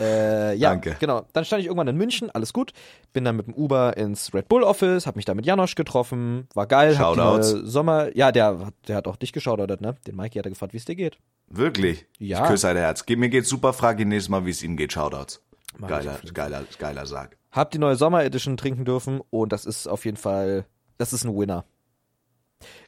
[0.00, 0.96] Äh, ja, Danke.
[0.98, 1.26] genau.
[1.32, 2.72] Dann stand ich irgendwann in München, alles gut.
[3.12, 6.48] Bin dann mit dem Uber ins Red Bull Office, hab mich da mit Janosch getroffen,
[6.54, 6.90] war geil.
[6.92, 7.50] Die Shoutouts.
[7.50, 9.94] Sommer, ja, der, hat- der hat auch dich geschaudert, ne?
[10.06, 11.18] Den Mikey hat er gefragt, wie es dir geht.
[11.48, 12.06] Wirklich?
[12.18, 12.42] Ja.
[12.42, 13.04] Ich küsse dein Herz.
[13.08, 14.92] Mir geht's super, frag ihn nächstes Mal, wie es ihm geht.
[14.92, 15.40] Shoutouts.
[15.78, 17.36] Mach Geiler, geiler, geiler Sack.
[17.52, 20.64] Hab die neue Sommer Edition trinken dürfen und das ist auf jeden Fall,
[20.98, 21.64] das ist ein Winner.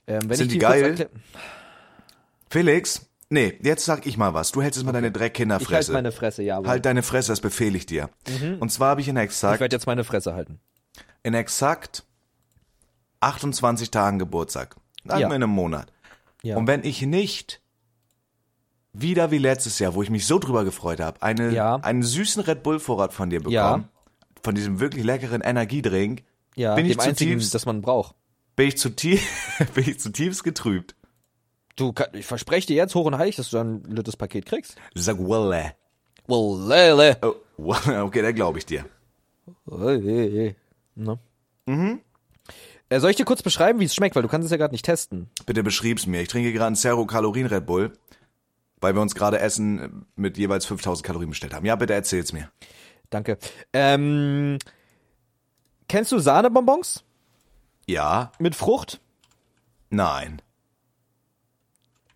[0.06, 1.10] Ähm, wenn Sind ich die kurz geil?
[2.54, 4.52] Felix, nee, jetzt sag ich mal was.
[4.52, 5.92] Du hältst jetzt mal deine Ich halte Dreckkinderfresse.
[5.92, 6.62] meine Fresse, ja.
[6.64, 8.10] halt deine Fresse, das befehle ich dir.
[8.60, 10.60] Und zwar habe ich in ich exakt, werde jetzt meine Fresse halten.
[11.24, 12.04] in exakt
[13.18, 14.76] 28 Tagen Geburtstag.
[15.04, 15.28] Sagen Ja.
[15.30, 15.92] wir in einem Monat.
[16.44, 16.56] Ja.
[16.56, 17.60] Und wenn ich nicht
[18.92, 21.74] wieder wie letztes Jahr, wo ich mich so drüber gefreut habe, eine, Ja.
[21.76, 23.84] einen süßen Red Bull Vorrat von dir bekomme, Ja.
[24.44, 26.22] von diesem wirklich leckeren Energiedrink,
[26.54, 28.14] ja, bin ich dem einzigen, zutiefst- das man braucht.
[28.54, 29.26] bin ich zutiefst,
[29.74, 30.94] bin ich zutiefst getrübt.
[31.76, 34.76] Du, ich verspreche dir jetzt hoch und heilig, dass du ein littes Paket kriegst.
[34.94, 35.74] Sag Welle.
[36.26, 37.16] Well, lele.
[37.22, 38.84] Oh, okay, da glaube ich dir.
[39.66, 41.18] Ne?
[41.66, 42.00] Mhm.
[42.88, 44.72] Äh, soll ich dir kurz beschreiben, wie es schmeckt, weil du kannst es ja gerade
[44.72, 45.28] nicht testen.
[45.46, 46.20] Bitte beschrieb's mir.
[46.22, 47.92] Ich trinke gerade einen Zero Kalorien Red Bull,
[48.80, 51.66] weil wir uns gerade Essen mit jeweils 5000 Kalorien bestellt haben.
[51.66, 52.50] Ja, bitte erzähl's mir.
[53.10, 53.38] Danke.
[53.72, 54.58] Ähm,
[55.88, 57.04] kennst du Sahnebonbons
[57.86, 59.00] Ja, mit Frucht?
[59.90, 60.40] nein.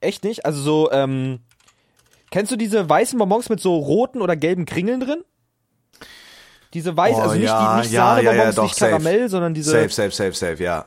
[0.01, 0.47] Echt nicht?
[0.47, 1.41] Also so, ähm,
[2.31, 5.25] kennst du diese weißen Bonbons mit so roten oder gelben Kringeln drin?
[6.75, 8.91] Diese weiß, Oh, also nicht, ja, die, nicht ja, ja, ja, Sahnebonbons, doch, nicht safe.
[8.93, 10.85] Karamell, sondern diese, Safe, safe, safe, safe, ja.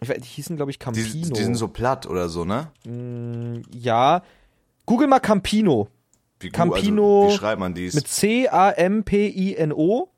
[0.00, 1.34] ich weiß, die hießen glaube ich Die, Campino.
[1.34, 2.70] die sind so platt oder so, ne?
[3.72, 4.22] ja,
[4.86, 5.88] google mal Campino.
[6.40, 7.94] Wie, gu- Campino Also, wie schreibt man dies?
[7.94, 10.08] Mit C-A-M-P-I-N-O.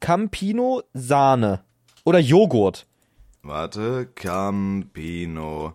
[0.00, 1.64] Campino Sahne.
[2.04, 2.86] Oder Joghurt.
[3.42, 5.72] Warte, Campino.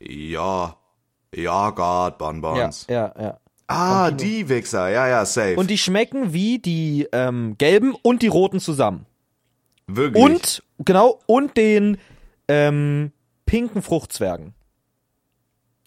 [0.00, 0.76] Ja.
[1.36, 2.86] Ja, Gott, Ja, Bonbons.
[2.88, 3.38] ja, ja.
[3.66, 4.30] ah, Campino.
[4.30, 4.88] die Wichser.
[4.90, 5.56] Ja, ja, safe.
[5.56, 9.06] Und die schmecken wie die ähm, gelben und die roten zusammen.
[9.86, 10.22] Wirklich.
[10.22, 11.98] Und, genau, und den
[12.48, 13.12] ähm,
[13.46, 14.54] pinken Fruchtzwergen.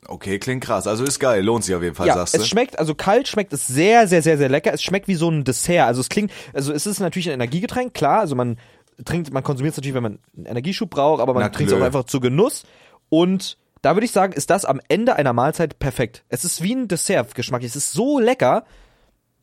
[0.07, 0.87] Okay, klingt krass.
[0.87, 1.43] Also ist geil.
[1.43, 2.39] Lohnt sich auf jeden Fall, ja, sagst du?
[2.39, 4.73] es schmeckt, also kalt schmeckt es sehr, sehr, sehr, sehr lecker.
[4.73, 5.87] Es schmeckt wie so ein Dessert.
[5.87, 8.19] Also es klingt, also es ist natürlich ein Energiegetränk, klar.
[8.21, 8.57] Also man
[9.03, 11.83] trinkt, man konsumiert es natürlich, wenn man einen Energieschub braucht, aber man trinkt es auch
[11.83, 12.63] einfach zu Genuss.
[13.09, 16.23] Und da würde ich sagen, ist das am Ende einer Mahlzeit perfekt.
[16.29, 17.63] Es ist wie ein Dessert-Geschmack.
[17.63, 18.65] Es ist so lecker.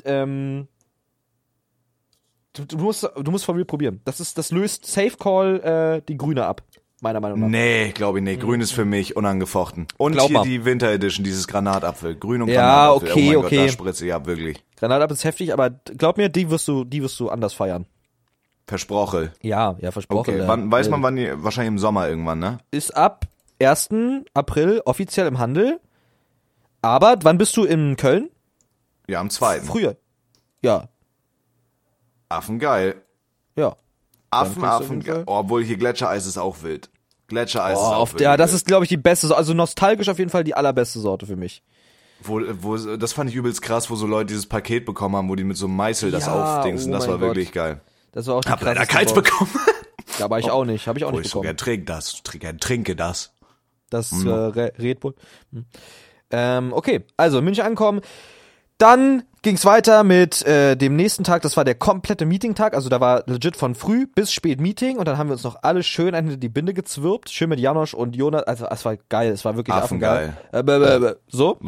[0.05, 0.69] Ähm,
[2.53, 4.01] du, du musst, du musst von mir probieren.
[4.05, 6.63] Das ist, das löst Safe Call äh, die Grüne ab,
[7.01, 7.49] meiner Meinung nach.
[7.49, 8.41] Nee, glaube ich nicht.
[8.41, 9.87] Grün ist für mich unangefochten.
[9.99, 10.45] Und Glaub hier mal.
[10.45, 12.17] die Winter Edition, dieses Granatapfel.
[12.17, 13.11] Grün und Ja, Granatapfel.
[13.11, 13.57] okay, oh mein okay.
[13.57, 14.65] Gott, da spritze ich ab, wirklich.
[14.77, 17.87] Granatapfel ist heftig, aber glaub mir, die wirst du, die wirst du anders feiern.
[18.67, 19.31] Versprochen.
[19.43, 20.21] Ja, ja, versprochen.
[20.21, 22.59] Okay, äh, wann, weiß äh, man wann, die, wahrscheinlich im Sommer irgendwann, ne?
[22.71, 23.27] ist ab
[23.61, 23.89] 1.
[24.35, 25.81] April offiziell im Handel.
[26.83, 28.31] Aber wann bist du in Köln?
[29.07, 29.65] Ja, am zweiten.
[29.67, 29.97] Früher.
[30.63, 30.89] Ja,
[32.29, 32.97] Affen geil.
[33.57, 33.77] ja.
[34.31, 35.05] Affen, Affen.
[35.27, 36.91] Oh, obwohl hier Gletschereis ist auch wild.
[37.29, 38.23] Gletschereis Oh, ist auch auf, wild.
[38.23, 39.39] ja, das ist, glaube ich, die beste Sorte.
[39.39, 41.63] Also nostalgisch auf jeden Fall die allerbeste Sorte für mich.
[42.21, 45.37] Wo, wo, das fand ich übelst krass, wo so Leute dieses Paket bekommen haben, wo
[45.37, 46.93] die mit so einem Meißel das Ja, aufdingsen.
[46.93, 47.29] oh das war Gott.
[47.29, 47.81] wirklich geil.
[48.11, 49.51] Das war auch die Hab leider keins bekommen.
[50.19, 50.89] Da war ich auch nicht.
[50.89, 51.43] Habe ich auch Oh, nicht ich bekommen.
[51.45, 52.23] gern trink das.
[52.25, 53.34] Trinke, trinke das.
[53.95, 55.15] Das äh, Re- Red Bull.
[55.53, 55.65] Hm.
[56.31, 58.01] Ähm, okay, also München ankommen.
[58.79, 61.43] Dann ging's weiter mit äh, dem nächsten Tag.
[61.43, 62.75] Das war der komplette Meeting-Tag.
[62.75, 65.63] Also da war legit von früh bis spät Meeting und dann haben wir uns noch
[65.63, 67.31] alle schön hinter die Binde gezwirbt.
[67.31, 68.43] Schön mit Janosch und Jonas.
[68.43, 69.31] Also es war geil.
[69.31, 70.37] Es war wirklich Affengeil.
[70.51, 71.05] affengeil.
[71.05, 71.15] Äh.
[71.29, 71.59] So.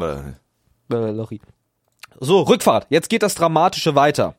[0.91, 1.39] Äh, Lochi.
[2.19, 2.87] So, Rückfahrt.
[2.89, 4.35] Jetzt geht das Dramatische weiter.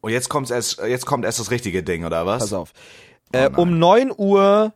[0.00, 2.42] Und jetzt kommt's erst, jetzt kommt erst das richtige Ding, oder was?
[2.42, 2.72] Pass auf.
[3.32, 4.74] Äh, um 9 Uhr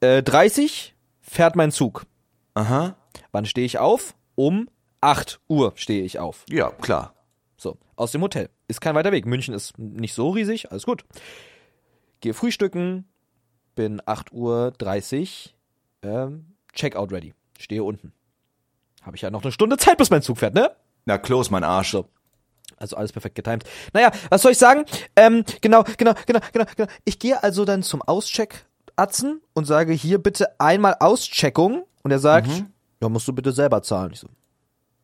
[0.00, 0.95] äh, 30
[1.28, 2.06] fährt mein Zug.
[2.54, 2.96] Aha.
[3.32, 4.14] Wann stehe ich auf?
[4.34, 4.68] Um
[5.00, 6.44] 8 Uhr stehe ich auf.
[6.48, 7.14] Ja, klar.
[7.56, 8.50] So, aus dem Hotel.
[8.68, 9.26] Ist kein weiter Weg.
[9.26, 11.04] München ist nicht so riesig, alles gut.
[12.20, 13.06] Gehe frühstücken,
[13.74, 15.54] bin 8 Uhr 30,
[16.02, 17.34] ähm, Checkout ready.
[17.58, 18.12] Stehe unten.
[19.02, 20.74] Habe ich ja noch eine Stunde Zeit, bis mein Zug fährt, ne?
[21.04, 21.92] Na, close, mein Arsch.
[21.92, 22.08] So.
[22.76, 23.64] Also alles perfekt getimt.
[23.92, 24.84] Naja, was soll ich sagen?
[25.14, 26.90] Ähm, genau, genau, genau, genau, genau.
[27.04, 32.18] Ich gehe also dann zum Auscheck Atzen und sage hier bitte einmal Auscheckung und er
[32.18, 32.48] sagt,
[33.00, 34.12] ja, musst du bitte selber zahlen.
[34.12, 34.28] Ich so,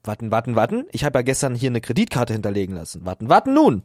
[0.04, 0.84] warten, warten, warten.
[0.92, 3.04] Ich habe ja gestern hier eine Kreditkarte hinterlegen lassen.
[3.04, 3.82] Warten, warten nun.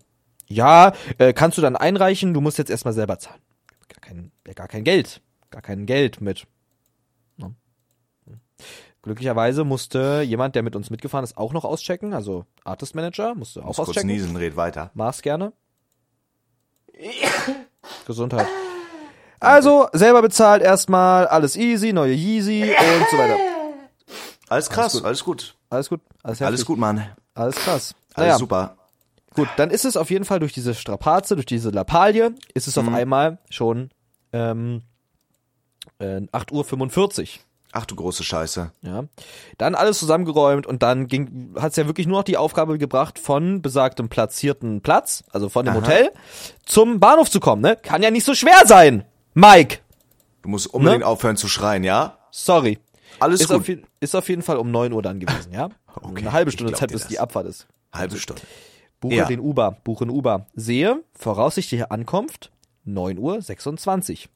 [0.47, 3.41] Ja, äh, kannst du dann einreichen, du musst jetzt erstmal selber zahlen.
[3.89, 5.21] Gar kein, ja, gar kein Geld.
[5.49, 6.47] Gar kein Geld mit.
[7.35, 7.53] Ne?
[9.01, 13.61] Glücklicherweise musste jemand, der mit uns mitgefahren ist, auch noch auschecken, also Artist Manager, musste
[13.61, 14.07] auch Muss kurz auschecken.
[14.09, 14.91] niesen, red weiter.
[14.93, 15.53] Mach's gerne.
[18.05, 18.47] Gesundheit.
[19.39, 23.37] Also, selber bezahlt erstmal, alles easy, neue Yeezy und so weiter.
[24.49, 25.55] Alles krass, alles gut.
[25.69, 27.05] Alles gut, alles, Alles gut, Mann.
[27.35, 27.93] Alles krass.
[28.13, 28.77] Alles Naja, super.
[29.35, 32.75] gut, dann ist es auf jeden Fall durch diese Strapaze, durch diese Lappalie, ist es
[32.77, 32.87] Mhm.
[32.87, 33.89] auf einmal schon
[34.33, 34.81] ähm,
[35.99, 37.27] äh, 8.45 Uhr.
[37.73, 38.71] Ach du große Scheiße.
[38.81, 39.03] Ja.
[39.57, 43.19] Dann alles zusammengeräumt und dann ging, hat es ja wirklich nur noch die Aufgabe gebracht,
[43.19, 45.81] von besagtem platzierten Platz, also von dem Aha.
[45.81, 46.11] Hotel,
[46.65, 47.75] zum Bahnhof zu kommen, ne?
[47.75, 49.03] Kann ja nicht so schwer sein,
[49.39, 49.77] Mike.
[50.41, 51.05] Du musst unbedingt Ne?
[51.07, 52.17] aufhören zu schreien, ja?
[52.31, 52.79] Sorry.
[53.19, 53.57] Alles Ist gut.
[53.57, 53.69] auf,
[53.99, 55.69] ist auf jeden Fall um 9 Uhr dann gewesen, ja?
[56.01, 57.09] Okay, Eine halbe Stunde Zeit, bis das.
[57.09, 57.67] die Abfahrt ist.
[57.93, 58.41] Halbe Stunde.
[58.99, 59.25] Buche Ja.
[59.25, 60.47] den Uber, buche einen Uber.
[60.55, 62.51] Sehe, voraussichtliche Ankunft,
[62.85, 64.27] 9 Uhr 26.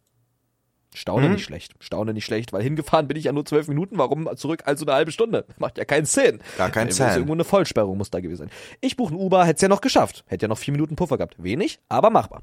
[0.94, 1.34] Staune Mhm.
[1.34, 1.74] nicht schlecht.
[1.80, 3.98] Staune nicht schlecht, weil hingefahren bin ich ja nur 12 Minuten.
[3.98, 5.46] Warum zurück also eine halbe Stunde?
[5.58, 6.42] Macht ja keinen Sinn.
[6.58, 7.08] Gar keinen Äh, Sinn.
[7.10, 8.52] Irgendwo eine Vollsperrung muss da gewesen sein.
[8.82, 10.24] Ich buche einen Uber, hätte es ja noch geschafft.
[10.28, 11.42] Hätte ja noch vier Minuten Puffer gehabt.
[11.42, 12.42] Wenig, aber machbar.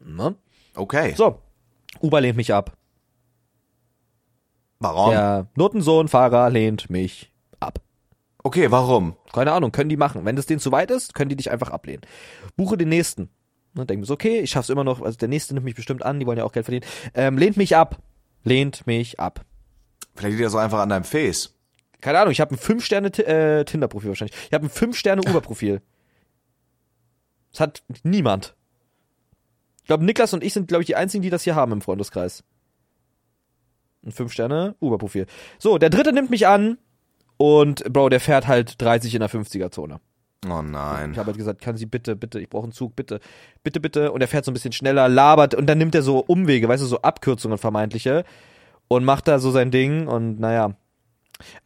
[0.00, 0.34] Ne?
[0.76, 1.14] Okay.
[1.16, 1.40] So,
[2.00, 2.76] Uber lehnt mich ab.
[4.78, 5.10] Warum?
[5.10, 7.80] Der Notensohn-Fahrer lehnt mich ab.
[8.42, 9.16] Okay, warum?
[9.32, 10.24] Keine Ahnung, können die machen.
[10.24, 12.02] Wenn das denen zu weit ist, können die dich einfach ablehnen.
[12.56, 13.28] Buche den nächsten.
[13.74, 16.02] Ne, denk mir so, okay, ich schaff's immer noch, also der nächste nimmt mich bestimmt
[16.02, 16.86] an, die wollen ja auch Geld verdienen.
[17.14, 17.98] Ähm, lehnt mich ab.
[18.42, 19.44] Lehnt mich ab.
[20.14, 21.54] Vielleicht liegt das so einfach an deinem Face.
[22.00, 24.36] Keine Ahnung, ich habe ein 5-Sterne-Tinder-Profil wahrscheinlich.
[24.46, 25.82] Ich habe ein 5-Sterne-Uber-Profil.
[27.52, 28.54] Das hat niemand.
[29.90, 31.80] Ich glaube, Niklas und ich sind, glaube ich, die einzigen, die das hier haben im
[31.80, 32.44] Freundeskreis.
[34.06, 35.26] Ein 5-Sterne-Uber-Profil.
[35.58, 36.78] So, der dritte nimmt mich an
[37.38, 39.98] und, Bro, der fährt halt 30 in der 50er-Zone.
[40.48, 41.10] Oh nein.
[41.10, 43.18] Ich habe halt gesagt, kann sie bitte, bitte, ich brauche einen Zug, bitte,
[43.64, 44.12] bitte, bitte.
[44.12, 46.84] Und er fährt so ein bisschen schneller, labert und dann nimmt er so Umwege, weißt
[46.84, 48.22] du, so Abkürzungen vermeintliche
[48.86, 50.76] und macht da so sein Ding und naja.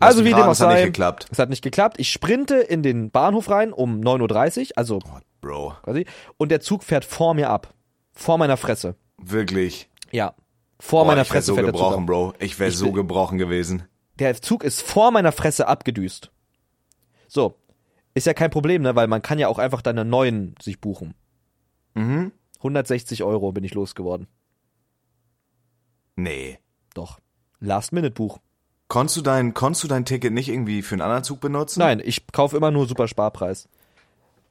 [0.00, 1.26] Also wie dem auch es hat nicht sei, geklappt.
[1.30, 2.00] es hat nicht geklappt.
[2.00, 5.74] Ich sprinte in den Bahnhof rein um 9.30 Uhr, also Oh, Bro.
[5.82, 6.06] quasi,
[6.38, 7.74] und der Zug fährt vor mir ab.
[8.14, 8.96] Vor meiner Fresse.
[9.18, 9.88] Wirklich.
[10.12, 10.34] Ja.
[10.80, 12.06] Vor Boah, meiner ich Fresse so fährt der Zug gebrochen.
[12.06, 12.34] Bro.
[12.38, 13.84] Ich wäre Ich so gebrochen gewesen.
[14.18, 16.30] Der Zug ist vor meiner Fresse abgedüst.
[17.26, 17.58] So.
[18.14, 18.94] Ist ja kein Problem, ne?
[18.94, 21.14] Weil man kann ja auch einfach dann einen neuen sich buchen.
[21.94, 22.32] Mhm.
[22.58, 24.28] 160 Euro bin ich losgeworden.
[26.16, 26.58] Nee.
[26.94, 27.18] Doch.
[27.60, 28.38] Last-Minute-Buch.
[28.88, 31.80] Konntest du dein, konntest du dein Ticket nicht irgendwie für einen anderen Zug benutzen?
[31.80, 33.68] Nein, ich kaufe immer nur super Sparpreis.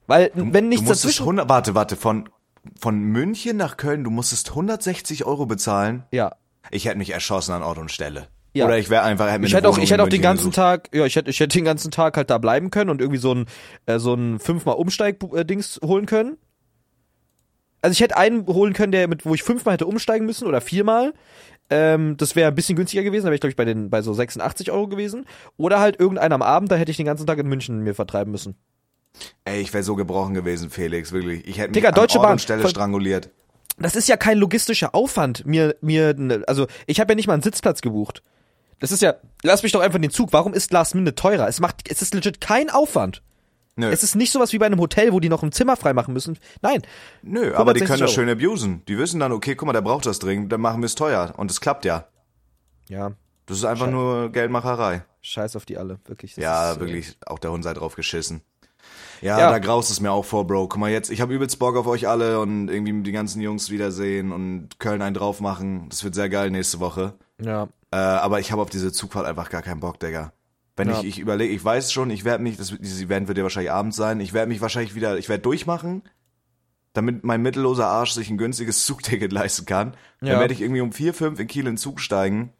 [0.06, 1.22] Weil, wenn nichts du dazwischen.
[1.22, 2.28] 100, warte, warte, von,
[2.78, 6.04] von München nach Köln, du musstest 160 Euro bezahlen.
[6.10, 6.36] Ja.
[6.70, 8.28] Ich hätte mich erschossen an Ort und Stelle.
[8.54, 8.66] Ja.
[8.66, 10.56] Oder ich wäre einfach, hätte mir Ich hätte auch, ich hätte auch den ganzen gesucht.
[10.56, 13.18] Tag, ja, ich hätte, ich hätte den ganzen Tag halt da bleiben können und irgendwie
[13.18, 13.46] so ein,
[13.86, 16.36] äh, so ein fünfmal Umsteig-Dings holen können.
[17.82, 20.60] Also ich hätte einen holen können, der mit, wo ich fünfmal hätte umsteigen müssen oder
[20.60, 21.12] viermal.
[21.68, 24.02] Ähm, das wäre ein bisschen günstiger gewesen, da wäre ich glaube ich bei den, bei
[24.02, 25.26] so 86 Euro gewesen.
[25.56, 28.30] Oder halt irgendeiner am Abend, da hätte ich den ganzen Tag in München mir vertreiben
[28.30, 28.56] müssen.
[29.44, 31.46] Ey, ich wäre so gebrochen gewesen, Felix, wirklich.
[31.46, 32.32] Ich hätte mich Digga, an Deutsche Ort Bahn.
[32.32, 33.30] und Stelle stranguliert.
[33.78, 37.42] das ist ja kein logistischer Aufwand, mir, mir, also ich habe ja nicht mal einen
[37.42, 38.22] Sitzplatz gebucht.
[38.80, 40.32] Das ist ja, lass mich doch einfach in den Zug.
[40.32, 41.48] Warum ist Last Minute teurer?
[41.48, 43.22] Es macht, es ist legit kein Aufwand.
[43.76, 46.12] Nö, Es ist nicht sowas wie bei einem Hotel, wo die noch ein Zimmer freimachen
[46.14, 46.38] müssen.
[46.62, 46.82] Nein.
[47.22, 48.12] nö aber die 160 können das Euro.
[48.12, 48.82] schön abusen.
[48.86, 51.34] Die wissen dann, okay, guck mal, der braucht das dringend, dann machen wir es teuer.
[51.36, 52.06] Und es klappt ja.
[52.88, 53.12] Ja,
[53.46, 55.04] Das ist einfach nur Geldmacherei.
[55.22, 56.34] scheiß auf die alle, wirklich.
[56.34, 58.42] Das Ja, ist, äh, wirklich, auch der Hund sei drauf geschissen.
[59.24, 59.50] Ja, Ja.
[59.50, 60.68] da graust es mir auch vor, Bro.
[60.68, 63.70] Guck mal jetzt, ich habe übelst Bock auf euch alle und irgendwie die ganzen Jungs
[63.70, 65.86] wiedersehen und Köln einen drauf machen.
[65.88, 67.14] Das wird sehr geil nächste Woche.
[67.40, 67.68] Ja.
[67.90, 70.32] Äh, aber ich habe auf diese Zugfahrt einfach gar keinen Bock, Digga.
[70.76, 70.98] Wenn Ja.
[71.00, 73.72] ich, ich überlege, ich weiß schon, ich werde mich, das, dieses Event wird ja wahrscheinlich
[73.72, 76.02] abends sein, ich werde mich wahrscheinlich wieder, ich werde durchmachen,
[76.92, 79.94] damit mein mittelloser Arsch sich ein günstiges Zugticket leisten kann.
[80.20, 80.30] Ja.
[80.32, 82.52] Dann werde ich irgendwie um vier, fünf in Kiel in den Zug steigen.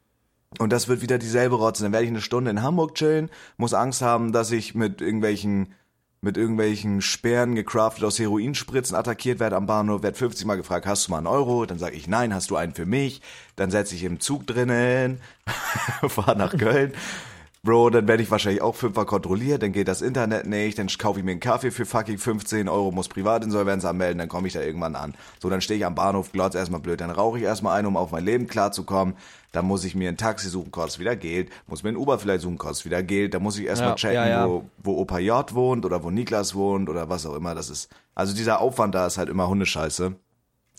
[0.59, 1.83] Und das wird wieder dieselbe Rotze.
[1.83, 5.75] Dann werde ich eine Stunde in Hamburg chillen, muss Angst haben, dass ich mit irgendwelchen
[6.25, 11.07] mit irgendwelchen Sperren gecraftet aus Heroinspritzen attackiert werde am Bahnhof, werde 50 Mal gefragt, hast
[11.07, 11.67] du mal einen Euro?
[11.67, 13.21] Dann sage ich, nein, hast du einen für mich?
[13.57, 15.21] Dann setze ich im Zug drinnen,
[16.09, 16.93] fahre nach Köln.
[17.65, 21.19] Bro, dann werde ich wahrscheinlich auch fünfmal kontrolliert, dann geht das Internet nicht, dann kaufe
[21.19, 24.61] ich mir einen Kaffee für fucking 15 Euro, muss Privatinsolvenz anmelden, dann komme ich da
[24.61, 25.15] irgendwann an.
[25.41, 27.97] So, dann stehe ich am Bahnhof, glotz erstmal blöd, dann rauche ich erstmal ein, um
[27.97, 29.15] auf mein Leben klarzukommen,
[29.53, 32.43] dann muss ich mir ein Taxi suchen, kostet wieder Geld, muss mir ein Uber vielleicht
[32.43, 34.47] suchen, kostet wieder Geld, dann muss ich erstmal Ja, checken, ja, ja.
[34.47, 37.89] Wo, wo Opa J wohnt oder wo Niklas wohnt oder was auch immer das ist.
[38.15, 40.15] Also dieser Aufwand da ist halt immer Hundescheiße.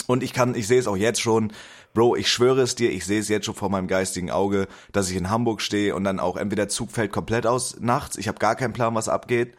[0.08, 1.52] Und ich kann, ich sehe es auch jetzt schon,
[1.96, 5.10] Bro, ich schwöre es dir, ich sehe es jetzt schon vor meinem geistigen Auge, dass
[5.10, 8.28] ich in Hamburg stehe und dann auch entweder der Zug fällt komplett aus nachts, ich
[8.28, 9.56] habe gar keinen Plan, was abgeht,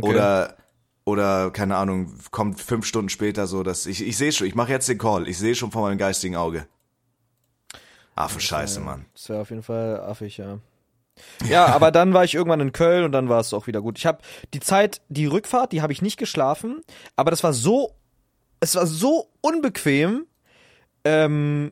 [0.00, 0.56] oder
[1.04, 4.72] oder keine Ahnung, kommt fünf Stunden später so, dass ich ich sehe schon, ich mache
[4.72, 6.66] jetzt den Call, ich sehe schon vor meinem geistigen Auge.
[8.16, 9.06] Affe Scheiße, Mann.
[9.12, 10.58] Das wäre auf jeden Fall affig, ja.
[11.48, 13.98] Ja, aber dann war ich irgendwann in Köln und dann war es auch wieder gut.
[13.98, 14.18] Ich habe
[14.52, 16.82] die Zeit, die Rückfahrt, die habe ich nicht geschlafen,
[17.14, 17.92] aber das war so,
[18.58, 20.26] es war so unbequem.
[21.04, 21.70] Ähm,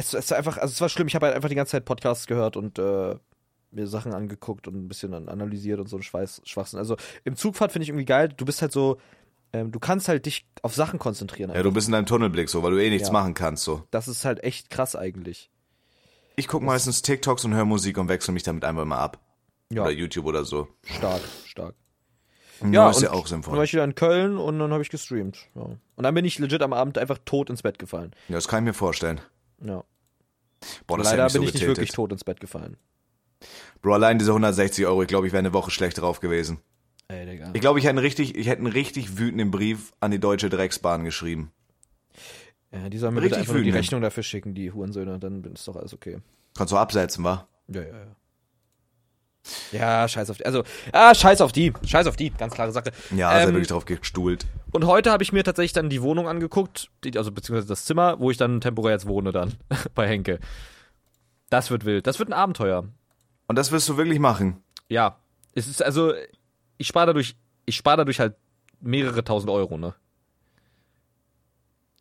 [0.00, 1.06] es, es war einfach, also es war schlimm.
[1.08, 3.16] Ich habe halt einfach die ganze Zeit Podcasts gehört und äh,
[3.72, 6.78] mir Sachen angeguckt und ein bisschen an- analysiert und so ein Schweiß, Schwachsinn.
[6.78, 8.28] Also im Zugfahrt finde ich irgendwie geil.
[8.36, 8.98] Du bist halt so,
[9.52, 11.50] ähm, du kannst halt dich auf Sachen konzentrieren.
[11.54, 13.12] Ja, du bist in deinem Tunnelblick so, weil du eh nichts Ja.
[13.12, 13.84] machen kannst so.
[13.90, 15.50] Das ist halt echt krass eigentlich.
[16.36, 19.18] Ich guck meistens TikToks und höre Musik und wechsle mich damit einfach mal ab.
[19.72, 20.68] Ja, Oder YouTube oder so.
[20.84, 21.74] stark, stark.
[22.72, 23.64] Ja, ist und ja auch Dann war sinnvoll.
[23.64, 25.46] ich wieder in Köln und dann habe ich gestreamt.
[25.54, 25.62] Ja.
[25.62, 28.10] Und dann bin ich legit am Abend einfach tot ins Bett gefallen.
[28.28, 29.20] Ja, das kann ich mir vorstellen.
[29.62, 29.82] Ja.
[30.86, 32.76] Boah, das Leider hat mich bin so ich nicht wirklich tot ins Bett gefallen.
[33.82, 36.60] Bro, allein diese 160 Euro, ich glaube, ich wäre eine Woche schlecht drauf gewesen.
[37.08, 37.50] Ey, Digga.
[37.54, 40.48] Ich glaube, ich hätte einen richtig, ich hätte einen richtig wütenden Brief an die Deutsche
[40.50, 41.50] Drecksbahn geschrieben.
[42.72, 43.70] Ja, die sollen mir Richtig bitte die.
[43.70, 46.18] Rechnung dafür schicken, die Hurensöhne, dann ist doch alles okay.
[46.54, 47.48] Kannst du absetzen, wa?
[47.68, 48.16] Ja, ja, ja.
[49.72, 50.46] Ja, scheiß auf die.
[50.46, 51.72] Also, ah, scheiß auf die.
[51.84, 52.30] Scheiß auf die.
[52.30, 52.92] Ganz klare Sache.
[53.16, 54.46] Ja, ist ja Ähm, wirklich drauf gestuhlt.
[54.72, 58.20] Und heute habe ich mir tatsächlich dann die Wohnung angeguckt, die, also beziehungsweise das Zimmer,
[58.20, 59.54] wo ich dann temporär jetzt wohne dann,
[59.94, 60.38] bei Henke.
[61.48, 62.06] Das wird wild.
[62.06, 62.84] Das wird ein Abenteuer.
[63.48, 64.62] Und das wirst du wirklich machen.
[64.88, 65.16] Ja.
[65.54, 66.12] Es ist also,
[66.78, 68.36] ich spare dadurch, ich spare dadurch halt
[68.80, 69.94] mehrere tausend Euro, ne?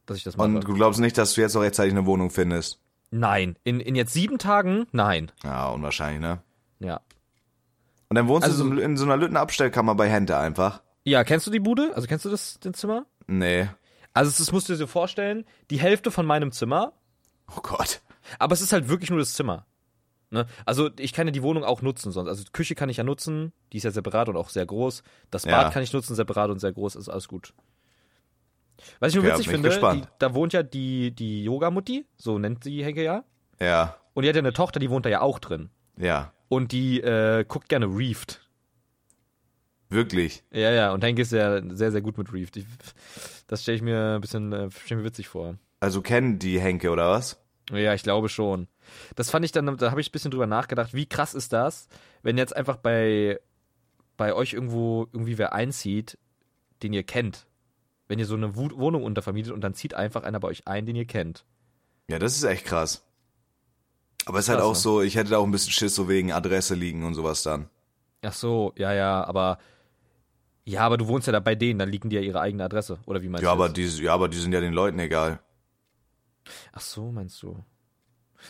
[0.06, 0.48] Dass ich das mache.
[0.48, 2.80] Und du glaubst nicht, dass du jetzt noch rechtzeitig eine Wohnung findest.
[3.12, 3.58] nein.
[3.64, 4.86] In, in jetzt sieben Tagen?
[4.92, 5.32] Nein.
[5.44, 6.42] Ja, unwahrscheinlich, ne?
[6.80, 7.02] Ja.
[8.10, 10.82] Und dann wohnst Also- du in so einer Lüttenabstellkammer bei Hente einfach.
[11.10, 11.92] Ja, kennst du die Bude?
[11.96, 13.06] Also kennst du das, den Zimmer?
[13.28, 13.68] Nee.
[14.14, 16.94] Also, das musst du dir so vorstellen, die Hälfte von meinem Zimmer,
[17.56, 18.02] Oh Gott.
[18.40, 19.66] aber es ist halt wirklich nur das Zimmer.
[20.32, 20.46] Ne?
[20.66, 22.28] Also, ich kann ja die Wohnung auch nutzen sonst.
[22.30, 25.04] Also, die Küche kann ich ja nutzen, die ist ja separat und auch sehr groß.
[25.32, 25.70] Das Bad Ja.
[25.72, 27.54] kann ich nutzen, separat und sehr groß, ist alles gut.
[29.00, 32.40] Was ich nur Okay, witzig ich finde, die, da wohnt ja die, die Yoga-Mutti, so
[32.40, 33.24] nennt sie Henke ja.
[33.60, 35.70] Ja, Und die hat ja eine Tochter, die wohnt da ja auch drin.
[35.98, 36.32] ja.
[36.52, 38.42] Und die äh, guckt gerne Reefed.
[39.90, 40.44] Wirklich.
[40.52, 42.32] Ja, ja, und Henke ist ja sehr, sehr gut mit.
[42.56, 42.66] Ich,
[43.48, 45.56] das stelle ich mir ein bisschen äh, stell mir witzig vor.
[45.80, 47.40] Also kennen die Henke oder was?
[47.72, 48.68] Ja, ich glaube schon.
[49.16, 51.88] Das fand ich dann, da habe ich ein bisschen drüber nachgedacht, wie krass ist das,
[52.22, 53.40] wenn jetzt einfach bei,
[54.18, 56.18] bei euch irgendwo irgendwie wer einzieht,
[56.84, 57.48] den ihr kennt.
[58.08, 60.96] Wenn ihr so eine Wohnung untervermietet und dann zieht einfach einer bei euch ein, den
[60.96, 61.46] ihr kennt.
[62.10, 63.04] Ja, das ist echt krass.
[64.26, 64.80] Aber es ist halt auch ne?
[64.80, 67.70] so, ich hätte da auch ein bisschen Schiss so wegen Adresse liegen und sowas dann.
[68.22, 69.58] Ach so, ja, ja, aber.
[70.66, 73.00] Ja, aber du wohnst ja da bei denen, dann liegen die ja ihre eigene Adresse.
[73.06, 73.58] Oder wie meinst Ja, du?
[73.58, 75.40] aber die, ja, aber die sind ja den Leuten egal.
[76.74, 77.64] Ach so, meinst du?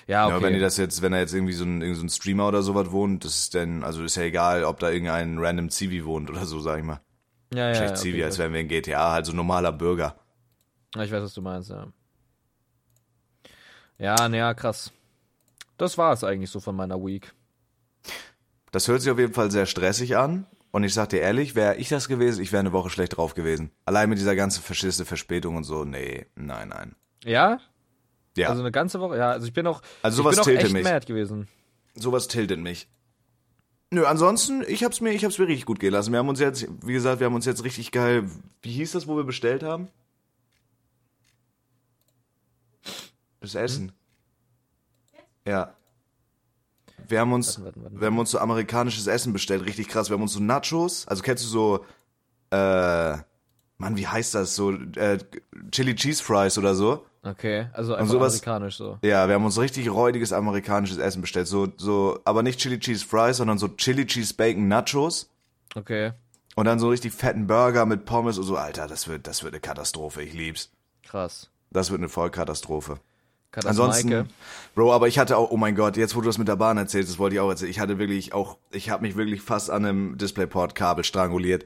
[0.08, 0.38] Ja, okay.
[0.38, 2.48] Ja, wenn die das jetzt, wenn da jetzt irgendwie so ein, irgend so ein Streamer
[2.48, 6.04] oder sowas wohnt, das ist dann, also ist ja egal, ob da irgendein random Zivi
[6.06, 7.02] wohnt oder so, sag ich mal.
[7.54, 10.18] ja, ja, Schlecht ja, Zivi, okay, als wären wir in GTA, halt so normaler Bürger.
[10.96, 11.92] Ja, Ich weiß, was du meinst, ja.
[13.98, 14.92] Ja, naja, krass.
[15.78, 17.34] Das war es eigentlich so von meiner Week.
[18.72, 20.48] Das hört sich auf jeden Fall sehr stressig an.
[20.72, 23.34] Und ich sag dir ehrlich, wäre ich das gewesen, ich wäre eine Woche schlecht drauf
[23.34, 23.72] gewesen.
[23.86, 26.96] Allein mit dieser ganzen verschissene Verspätung und so, nee, nein, nein.
[27.24, 27.60] Ja?
[28.38, 29.18] Ja, Also eine ganze Woche?
[29.18, 30.84] Ja, also ich bin auch, Also ich sowas bin auch echt mich.
[30.84, 31.48] mad gewesen.
[31.96, 32.88] sowas tiltet mich.
[33.92, 36.12] Nö, ansonsten, ich hab's mir, ich hab's mir richtig gut gehen lassen.
[36.12, 38.30] Wir haben uns jetzt, wie gesagt, wir haben uns jetzt richtig geil,
[38.62, 39.88] wie hieß das, wo wir bestellt haben?
[43.42, 43.92] Das Essen.
[45.48, 45.74] Ja.
[47.10, 48.00] Wir haben uns, Warten, warten, warten.
[48.02, 50.10] wir haben uns so amerikanisches Essen bestellt, richtig krass.
[50.10, 51.86] Wir haben uns so Nachos, also kennst du so,
[52.52, 53.18] äh,
[53.78, 54.56] Mann, wie heißt das?
[54.56, 55.18] So, äh,
[55.72, 57.06] Chili Cheese Fries oder so.
[57.24, 58.98] Okay, also einfach sowas- amerikanisch so.
[59.02, 61.48] Ja, wir haben uns richtig räudiges amerikanisches Essen bestellt.
[61.48, 65.30] So, so, aber nicht Chili Cheese Fries, sondern so Chili Cheese Bacon Nachos.
[65.76, 66.14] Okay,
[66.56, 68.56] Und dann so richtig fetten Burger mit Pommes und so.
[68.58, 70.22] Alter, das wird, das wird eine Katastrophe.
[70.24, 70.72] Ich lieb's.
[71.04, 71.50] krass.
[71.72, 73.00] Das wird eine Vollkatastrophe.
[73.66, 74.28] Ansonsten, Maike.
[74.76, 76.78] Bro, aber ich hatte auch, oh mein Gott, jetzt wo du das mit der Bahn
[76.78, 77.72] erzählst, das wollte ich auch erzählen.
[77.72, 81.64] Ich hatte wirklich auch, ich habe mich wirklich fast an einem DisplayPort-Kabel stranguliert.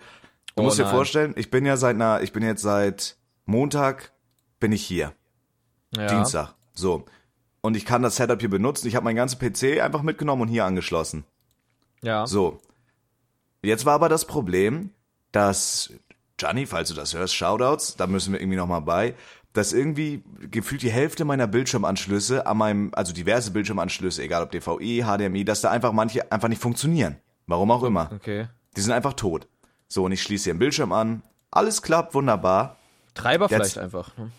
[0.55, 0.93] Du Oh musst dir nein.
[0.93, 4.11] vorstellen, ich bin ja seit einer, ich bin jetzt seit Montag
[4.59, 5.13] bin ich hier.
[5.95, 6.07] Ja.
[6.07, 6.55] Dienstag.
[6.73, 7.05] So.
[7.61, 8.87] Und ich kann das Setup hier benutzen.
[8.87, 11.25] Ich habe meinen ganzen PC einfach mitgenommen und hier angeschlossen.
[12.01, 12.25] Ja.
[12.27, 12.59] So.
[13.61, 14.91] Jetzt war aber das Problem,
[15.31, 15.91] dass
[16.37, 19.15] Gianni, falls du das hörst, Shoutouts, da müssen wir irgendwie nochmal bei,
[19.53, 25.03] dass irgendwie gefühlt die Hälfte meiner Bildschirmanschlüsse an meinem, also diverse Bildschirmanschlüsse, egal ob DVI,
[25.05, 27.17] HDMI, dass da einfach manche einfach nicht funktionieren.
[27.47, 28.11] Warum auch immer.
[28.15, 28.47] Okay.
[28.75, 29.47] Die sind einfach tot.
[29.87, 31.21] So, und ich schließe hier den Bildschirm an.
[31.51, 32.77] Alles klappt wunderbar.
[33.13, 34.17] Treiber Jetzt- vielleicht einfach.
[34.17, 34.31] ne?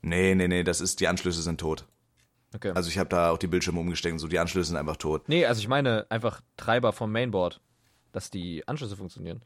[0.00, 1.86] Nee, nee, nee, das ist, die Anschlüsse sind tot.
[2.54, 2.72] Okay.
[2.74, 5.28] Also ich habe da auch die Bildschirme umgesteckt und so, die Anschlüsse sind einfach tot.
[5.28, 7.60] nee, also ich meine einfach Treiber vom Mainboard,
[8.10, 9.42] dass die Anschlüsse funktionieren.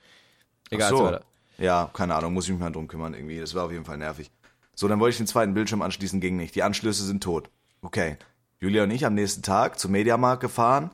[0.70, 1.18] Egal, Ach so.
[1.62, 3.38] Ja, keine Ahnung, muss ich mich mal drum kümmern irgendwie.
[3.40, 4.30] Das war auf jeden Fall nervig.
[4.78, 6.54] So, dann wollte ich den zweiten Bildschirm anschließen, ging nicht.
[6.54, 7.50] Die Anschlüsse sind tot.
[7.82, 8.16] Okay.
[8.60, 10.90] Julia und ich am nächsten Tag zum Mediamarkt gefahren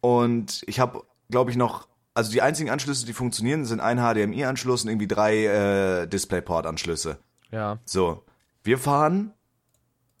[0.00, 4.84] und ich habe, glaube ich, noch, also die einzigen Anschlüsse, die funktionieren, sind ein HDMI-Anschluss
[4.84, 7.18] und irgendwie drei äh, DisplayPort-Anschlüsse.
[7.50, 7.78] Ja.
[7.84, 8.22] So,
[8.62, 9.32] wir fahren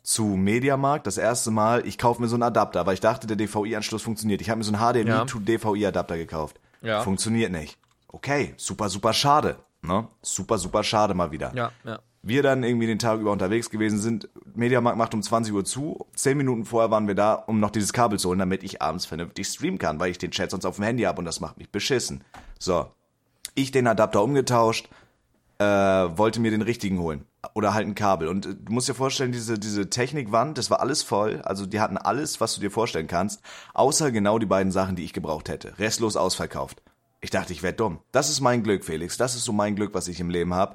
[0.02, 1.86] zu Mediamarkt das erste Mal.
[1.86, 4.40] Ich kaufe mir so einen Adapter, weil ich dachte, der DVI-Anschluss funktioniert.
[4.40, 5.24] Ich habe mir so einen HDMI Ja.
[5.24, 6.60] to DVI-Adapter gekauft.
[6.82, 7.02] Ja.
[7.02, 7.78] Funktioniert nicht.
[8.08, 9.56] Okay, super, super schade.
[9.82, 10.06] Ne?
[10.22, 11.52] Super, super schade mal wieder.
[11.54, 11.98] Ja, ja.
[12.26, 14.28] Wir dann irgendwie den Tag über unterwegs gewesen sind.
[14.56, 16.06] Mediamarkt macht um 20 Uhr zu.
[16.16, 19.06] Zehn Minuten vorher waren wir da, um noch dieses Kabel zu holen, damit ich abends
[19.06, 21.56] vernünftig streamen kann, weil ich den Chat sonst auf dem Handy habe und das macht
[21.56, 22.24] mich beschissen.
[22.58, 22.86] So.
[23.54, 24.88] Ich den Adapter umgetauscht,
[25.58, 27.24] äh, wollte mir den richtigen holen.
[27.54, 28.26] Oder halt ein Kabel.
[28.26, 31.40] Und äh, du musst dir vorstellen, diese, diese Technikwand, das war alles voll.
[31.42, 33.40] Also die hatten alles, was du dir vorstellen kannst.
[33.72, 35.78] Außer genau die beiden Sachen, die ich gebraucht hätte.
[35.78, 36.82] Restlos ausverkauft.
[37.20, 38.00] Ich dachte, ich werd dumm.
[38.10, 39.16] Das ist mein Glück, Felix.
[39.16, 40.74] Das ist so mein Glück, was ich im Leben habe.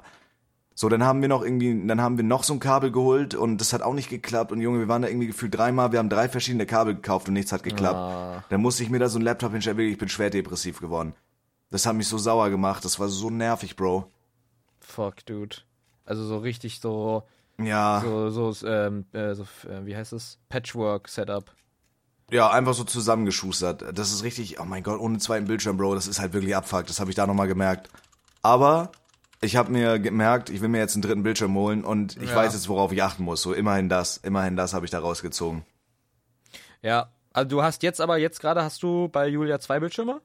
[0.74, 3.58] So, dann haben wir noch irgendwie, dann haben wir noch so ein Kabel geholt und
[3.58, 4.52] das hat auch nicht geklappt.
[4.52, 7.34] Und Junge, wir waren da irgendwie gefühlt dreimal, wir haben drei verschiedene Kabel gekauft und
[7.34, 7.96] nichts hat geklappt.
[7.96, 8.44] Ah.
[8.48, 11.14] Dann musste ich mir da so einen Laptop hinstellen, wirklich, ich bin schwer depressiv geworden.
[11.70, 14.10] Das hat mich so sauer gemacht, das war so nervig, Bro.
[14.80, 15.56] Fuck, dude.
[16.04, 17.22] Also so richtig so,
[17.62, 20.38] Ja, so, so, ähm, äh, so äh, wie heißt es?
[20.48, 21.44] Patchwork-Setup.
[22.30, 23.96] ja, einfach so zusammengeschustert.
[23.96, 26.86] Das ist richtig, oh mein Gott, ohne zweiten Bildschirm, Bro, das ist halt wirklich Abfuck,
[26.86, 27.88] das habe ich da nochmal gemerkt.
[28.42, 28.90] Aber
[29.42, 32.36] ich habe mir gemerkt, ich will mir jetzt einen dritten Bildschirm holen und ich Ja.
[32.36, 33.42] weiß jetzt, worauf ich achten muss.
[33.42, 35.64] So, immerhin das, immerhin das habe ich da rausgezogen.
[36.80, 37.12] Ja.
[37.34, 40.20] Also du hast jetzt aber, jetzt gerade hast du bei Julia zwei Bildschirme?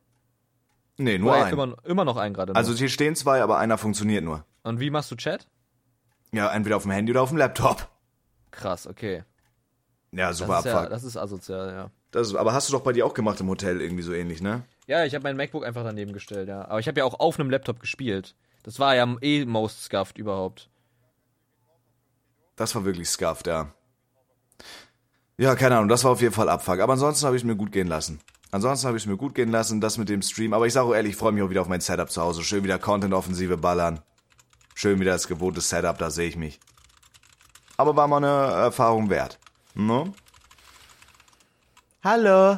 [0.97, 1.53] Nee, nur Oder einen.
[1.53, 2.51] immer, immer noch einen gerade.
[2.53, 2.58] nur?
[2.58, 4.43] Also hier stehen zwei, aber einer funktioniert nur.
[4.63, 5.47] Und wie machst du Chat?
[6.32, 7.88] Ja, entweder auf dem Handy oder auf dem Laptop.
[8.51, 9.23] Krass, okay.
[10.12, 10.89] Ja, Das super ist, ja, Abfuck.
[10.89, 11.91] das ist asozial, ja.
[12.12, 14.63] Das, aber hast du doch bei dir auch gemacht im Hotel irgendwie so ähnlich, ne?
[14.88, 16.65] Ja, ich habe mein MacBook einfach daneben gestellt, ja.
[16.67, 18.36] Aber ich habe ja auch auf einem Laptop gespielt.
[18.67, 20.69] Das war ja eh most scuffed überhaupt.
[22.58, 23.71] Das war wirklich scuffed, ja.
[25.38, 26.82] Ja, keine Ahnung, das war auf jeden Fall Abfuck.
[26.82, 28.19] Aber ansonsten habe ich es mir gut gehen lassen.
[28.51, 30.53] Ansonsten habe ich es mir gut gehen lassen, das mit dem Stream.
[30.53, 32.43] Aber ich sage auch ehrlich, ich freue mich auch wieder auf mein Setup zu Hause.
[32.43, 34.01] Schön wieder Content-Offensive ballern.
[34.75, 36.60] Schön wieder das gewohnte Setup, da sehe ich mich.
[37.77, 39.39] Aber war mal eine Erfahrung wert.
[39.75, 40.12] Ne?
[42.03, 42.58] Hallo.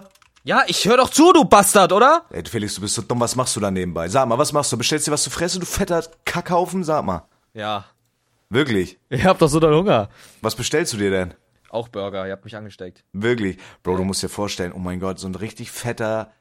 [0.49, 2.25] Ja, ich hör doch zu, du Bastard, oder?
[2.31, 4.09] Ey, Felix, du bist so dumm, was machst du da nebenbei?
[4.09, 4.79] Sag mal, was machst du?
[4.79, 6.83] Bestellst dir was zu fressen, du fetter Kackhaufen?
[6.83, 7.27] Sag mal.
[7.53, 7.85] Ja.
[8.49, 8.97] Wirklich?
[9.09, 10.09] Ich hab doch so doll Hunger.
[10.41, 11.35] Was bestellst du dir denn?
[11.69, 13.03] Auch Burger, ihr habt mich angesteckt.
[13.13, 13.59] Wirklich?
[13.83, 16.31] Bro, du musst dir vorstellen, oh mein Gott, so ein richtig fetter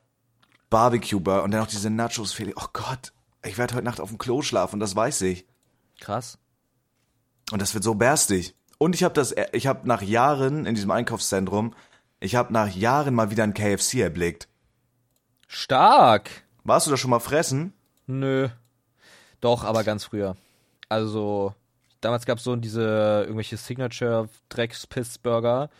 [0.70, 2.56] Barbecue-Burger und dann noch diese Nachos, Felix.
[2.58, 3.12] Oh Gott,
[3.44, 5.44] ich werde heute Nacht auf dem Klo schlafen, das weiß ich.
[6.00, 6.38] Krass.
[7.52, 8.54] Und das wird so berstig.
[8.78, 11.74] Und ich habe das, ich habe nach Jahren in diesem Einkaufszentrum,
[12.20, 14.48] ich habe nach Jahren mal wieder ein KFC erblickt.
[15.46, 16.30] Stark.
[16.64, 17.72] Warst du da schon mal fressen?
[18.06, 18.48] Nö.
[19.40, 20.36] Doch, aber ganz früher.
[20.88, 21.54] Also,
[22.00, 25.70] damals gab's so diese irgendwelche Signature Dreckspiss-Burger.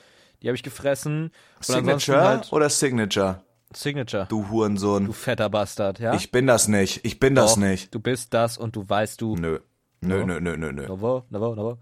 [0.43, 1.33] Die habe ich gefressen.
[1.61, 3.43] Signature Halt oder Signature?
[3.75, 4.27] Signature.
[4.29, 5.13] Du, Du Hurensohn.
[5.13, 6.15] fetter Bastard, ja?
[6.15, 7.05] Ich bin das nicht.
[7.05, 7.95] Ich bin das Doch, nicht.
[7.95, 9.37] Du bist das und du weißt du.
[9.37, 9.59] Nö.
[10.01, 10.25] Nö, Ja.
[10.27, 10.87] nö, nö, nö, nö.
[10.87, 11.79] Novo, Novo, Novo.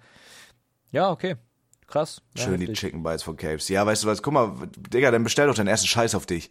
[0.91, 1.37] Ja, okay.
[1.87, 2.21] Krass.
[2.37, 2.73] Ja, Schön die.
[2.73, 3.71] Chicken Bites von KFC.
[3.71, 4.23] Ja, weißt du was?
[4.23, 6.51] Guck mal, Digga, dann bestell doch deinen ersten Scheiß auf dich.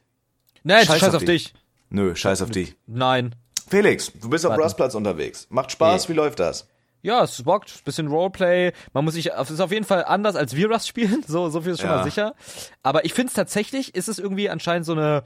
[0.63, 1.53] Nee, Scheiß scheiß, auf auf dich.
[1.89, 2.75] Nö, Scheiß auf dich.
[2.87, 3.35] Nein.
[3.67, 4.57] Felix, du bist auf.
[4.57, 5.47] Rustplatz unterwegs.
[5.49, 6.13] Macht Spaß, Nee.
[6.13, 6.67] wie läuft das?
[7.01, 7.83] Ja, es bockt.
[7.83, 8.71] Bisschen Roleplay.
[8.93, 11.23] Man muss sich, es ist auf jeden Fall anders als wir Rust spielen.
[11.27, 11.97] So, so viel ist schon Ja.
[11.97, 12.33] mal sicher.
[12.81, 15.23] Aber ich finde es tatsächlich, ist es irgendwie anscheinend so eine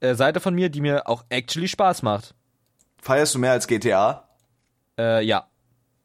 [0.00, 2.34] äh, Seite von mir, die mir auch actually Spaß macht.
[3.00, 4.28] Feierst du mehr als GTA?
[4.98, 5.46] Äh, ja.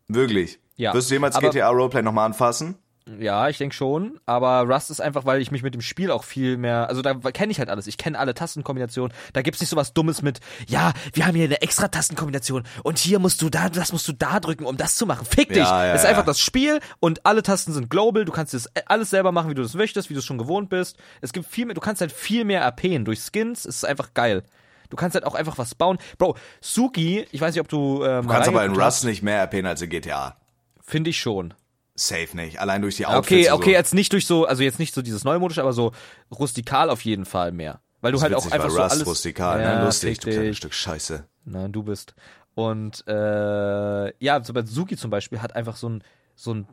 [0.07, 0.59] Wirklich?
[0.75, 0.93] Ja.
[0.93, 2.77] Wirst du jemals Aber- GTA Roleplay nochmal anfassen?
[3.19, 4.19] Ja, ich denke schon.
[4.25, 7.13] Aber Rust ist einfach, weil ich mich mit dem Spiel auch viel mehr, also da
[7.13, 7.85] kenne ich halt alles.
[7.85, 9.15] Ich kenne alle Tastenkombinationen.
[9.33, 12.97] Da gibt's nicht so was Dummes mit, ja, wir haben hier eine extra Tastenkombination und
[12.97, 15.25] hier musst du da, das musst du da drücken, um das zu machen.
[15.25, 15.57] Fick dich!
[15.57, 16.09] Ja, ja, es ist ja.
[16.09, 18.25] einfach das Spiel und alle Tasten sind global.
[18.25, 20.69] Du kannst das alles selber machen, wie du das möchtest, wie du es schon gewohnt
[20.69, 20.97] bist.
[21.21, 23.65] Es gibt viel mehr, du kannst halt viel mehr RPen durch Skins.
[23.65, 24.43] Es ist einfach geil.
[24.89, 25.99] Du kannst halt auch einfach was bauen.
[26.17, 28.03] Bro, Suki, ich weiß nicht, ob du.
[28.03, 30.37] Äh, Du kannst aber in Rust nicht mehr RPen als in GTA.
[30.81, 31.53] Finde ich schon.
[31.95, 32.59] Safe nicht.
[32.59, 33.47] Allein durch die Outfits.
[33.47, 33.71] Okay, okay, so.
[33.71, 35.93] jetzt nicht durch so, also jetzt nicht so dieses neumodische, aber so
[36.31, 37.79] rustikal auf jeden Fall mehr.
[38.01, 39.07] Weil du Das halt auch witzig, einfach weil so Rust alles.
[39.07, 39.85] rustikal, ja, ne?
[39.85, 40.33] Lustig, du richtig.
[40.35, 41.25] kleines Stück Scheiße.
[41.45, 42.13] Na, du bist.
[42.53, 46.03] Und äh, ja, so bei Suki zum Beispiel hat einfach so ein
[46.35, 46.67] so ein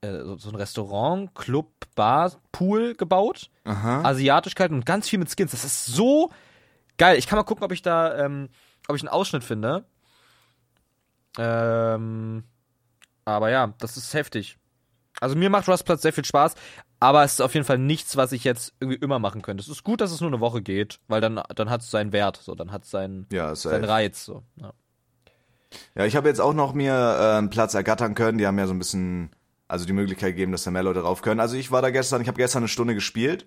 [0.00, 3.50] äh, so so ein Restaurant, Club, Bar, Pool gebaut.
[3.64, 4.02] Aha.
[4.02, 5.52] Asiatischkeiten und ganz viel mit Skins.
[5.52, 6.30] Das ist so
[6.98, 7.18] geil.
[7.18, 8.48] Ich kann mal gucken, ob ich da, ähm,
[8.88, 9.84] ob ich einen Ausschnitt finde.
[11.38, 12.44] Ähm,
[13.24, 14.58] aber ja, das ist heftig.
[15.20, 16.54] Also mir macht Rustplatz sehr viel Spaß,
[17.00, 19.62] aber es ist auf jeden Fall nichts, was ich jetzt irgendwie immer machen könnte.
[19.62, 22.12] Es ist gut, dass es nur eine Woche geht, weil dann, dann hat es seinen
[22.12, 23.84] Wert, so, dann hat es seinen, Ja, seinen.
[23.84, 24.42] Reiz, so.
[24.56, 24.72] Ja.
[25.96, 28.38] Ja, ich habe jetzt auch noch mir äh, einen Platz ergattern können.
[28.38, 29.30] Die haben ja so ein bisschen,
[29.68, 31.40] also die Möglichkeit gegeben, dass da mehr Leute drauf können.
[31.40, 33.46] Also ich war da gestern, ich habe gestern eine Stunde gespielt.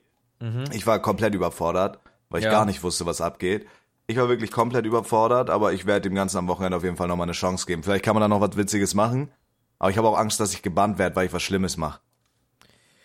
[0.71, 1.99] Ich war komplett überfordert,
[2.30, 2.51] weil ich Ja.
[2.51, 3.65] gar nicht wusste, was abgeht.
[4.05, 7.07] Ich war wirklich komplett überfordert, aber ich werde dem Ganzen am Wochenende auf jeden Fall
[7.07, 7.82] nochmal eine Chance geben.
[7.82, 9.32] Vielleicht kann man da noch was Witziges machen.
[9.80, 11.99] Aber ich habe auch Angst, dass ich gebannt werde, weil ich was Schlimmes mache.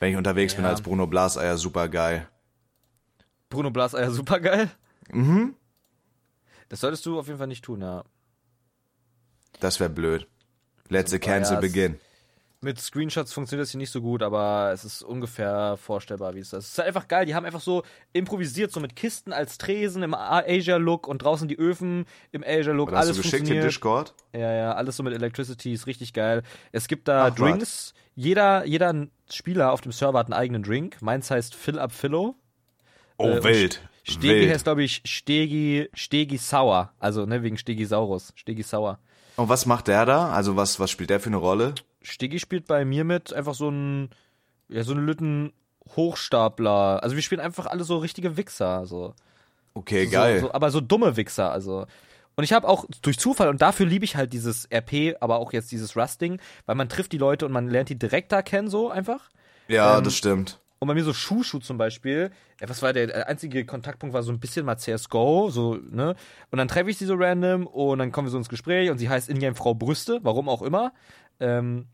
[0.00, 0.70] Wenn ich unterwegs bin Ja.
[0.70, 2.28] als Bruno Blaseier, super geil.
[3.50, 4.70] Bruno Blaseier, super geil.
[5.10, 5.54] Mhm.
[6.68, 8.04] Das solltest du auf jeden Fall nicht tun, ja.
[9.60, 10.26] Das wäre blöd.
[10.88, 12.00] Let the cancel begin.
[12.64, 16.52] Mit Screenshots funktioniert das hier nicht so gut, aber es ist ungefähr vorstellbar, wie es
[16.52, 16.64] ist.
[16.64, 17.26] Es ist halt einfach geil.
[17.26, 17.82] Die haben einfach so
[18.12, 22.88] improvisiert, so mit Kisten als Tresen im Asia-Look und draußen die Öfen im Asia-Look.
[22.90, 23.60] Oder hast Alles du geschickt in.
[23.60, 24.14] Discord?
[24.32, 26.44] Ja, ja, alles so mit Electricity ist richtig geil.
[26.70, 27.94] Es gibt da Ach, Drinks.
[28.14, 31.02] Jeder, jeder Spieler auf dem Server hat einen eigenen Drink.
[31.02, 32.36] Meins heißt Fill Up Philo.
[33.18, 33.82] Oh, Äh, wild.
[34.04, 34.52] Stegi wild.
[34.54, 36.92] heißt, glaube ich, Stegi, Stegi Sauer.
[37.00, 38.32] Also, ne, wegen Stegisaurus.
[38.36, 39.00] Stegi Sauer.
[39.36, 40.30] Und was macht der da?
[40.30, 41.74] Also was, was spielt der für eine Rolle?
[42.02, 44.10] Stegi spielt bei mir mit einfach so ein,
[44.68, 45.52] ja, so einen Lütten
[45.96, 47.02] Hochstapler.
[47.02, 49.14] Also wir spielen einfach alle so richtige Wichser, so.
[49.74, 50.40] Okay, geil.
[50.40, 51.86] So, so, aber so dumme Wichser, also.
[52.34, 55.52] Und ich habe auch durch Zufall, und dafür liebe ich halt dieses RP, aber auch
[55.52, 58.68] jetzt dieses Rusting, weil man trifft die Leute und man lernt die direkt da kennen,
[58.68, 59.30] so einfach.
[59.68, 60.58] ja, ähm, das stimmt.
[60.78, 64.32] Und bei mir so Shushu zum Beispiel, was war der, der einzige Kontaktpunkt war so
[64.32, 66.16] ein bisschen mal CSGO, so, ne?
[66.50, 68.98] Und dann treffe ich sie so random und dann kommen wir so ins Gespräch und
[68.98, 70.92] sie heißt Ingame Frau Brüste, warum auch immer.
[71.40, 71.86] Ähm,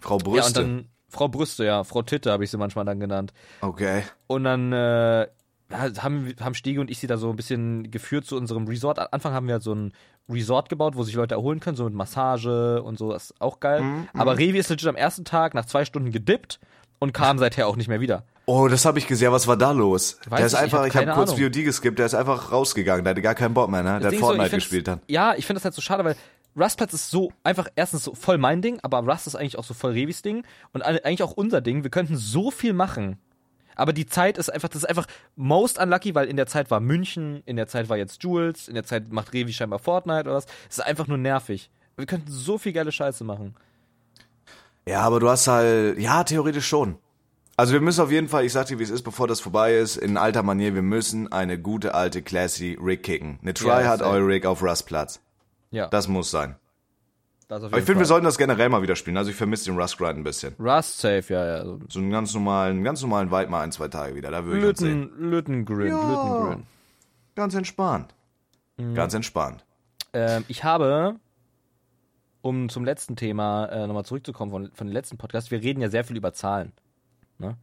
[0.00, 0.52] Frau ja, und Brüste.
[0.60, 3.32] dann Frau Brüste, ja, Frau Titte habe ich sie manchmal dann genannt.
[3.60, 4.02] okay.
[4.26, 5.26] Und dann äh,
[5.70, 8.98] haben, haben Stege und ich sie da so ein bisschen geführt zu unserem Resort.
[8.98, 9.92] Am Anfang haben wir halt so ein
[10.28, 13.60] Resort gebaut, wo sich Leute erholen können, so mit Massage und so, das ist auch
[13.60, 13.82] geil.
[13.82, 16.58] Mhm, Aber Revi ist legit am ersten Tag nach zwei Stunden gedippt
[16.98, 18.24] und kam seither auch nicht mehr wieder.
[18.46, 19.32] Oh, das habe ich gesehen.
[19.32, 20.18] Was war da los?
[20.28, 21.32] Weiß der ist ich, einfach, hab ich habe keine kurz.
[21.32, 23.04] VOD geskippt, der ist einfach rausgegangen.
[23.04, 24.00] Der hatte gar keinen Bock mehr, ne?
[24.00, 25.00] Der hat so, Fortnite find's- gespielt dann.
[25.08, 26.16] Ja, ich finde das halt so schade, weil
[26.56, 29.74] Rustplatz ist so einfach erstens so voll mein Ding, aber Rust ist eigentlich auch so
[29.74, 31.82] voll Revis Ding und eigentlich auch unser Ding.
[31.82, 33.18] Wir könnten so viel machen.
[33.76, 36.78] Aber die Zeit ist einfach, das ist einfach most unlucky, weil in der Zeit war
[36.78, 40.34] München, in der Zeit war jetzt Jules, in der Zeit macht Revi scheinbar Fortnite oder
[40.34, 40.46] was.
[40.70, 41.70] Es ist einfach nur nervig.
[41.96, 43.56] Wir könnten so viel geile Scheiße machen.
[44.86, 46.98] Ja, aber du hast halt, ja, theoretisch schon.
[47.56, 49.76] Also wir müssen auf jeden Fall, ich sag dir, wie es ist, bevor das vorbei
[49.76, 53.38] ist, in alter Manier, wir müssen eine gute alte classy Rig kicken.
[53.42, 54.10] Eine Ja, Try hat safe.
[54.10, 55.20] eure Rig auf Rustplatz.
[55.74, 56.56] Ja, Das muss sein.
[57.48, 59.16] das Aber ich finde, wir sollten das generell mal wieder spielen.
[59.16, 60.54] Also ich vermisse den Rust Grind ein bisschen.
[60.58, 61.64] Rust safe, ja, ja.
[61.64, 64.30] So So einen ganz normalen, ganz normalen Vibe mal ein, zwei Tage wieder.
[64.30, 65.02] Da würde ich uns sehen.
[65.18, 65.30] Lütten,
[65.66, 66.08] Lüttengrin, Ja.
[66.08, 66.66] Lüttengrin.
[67.34, 68.14] Ganz entspannt.
[68.76, 68.94] Mhm.
[68.94, 69.64] Ganz entspannt.
[70.12, 71.16] Ähm, ich habe,
[72.40, 75.88] um zum letzten Thema äh, nochmal zurückzukommen von, von dem letzten Podcast, wir reden ja
[75.90, 76.72] sehr viel über Zahlen.
[77.38, 77.56] Ne?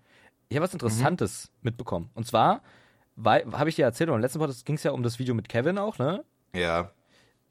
[0.49, 2.09] Ich habe was Interessantes mitbekommen.
[2.13, 2.61] Und zwar,
[3.23, 5.47] habe ich dir erzählt, und im letzten Podcast ging es ja um das Video mit
[5.47, 6.25] Kevin auch, ne?
[6.53, 6.91] Ja.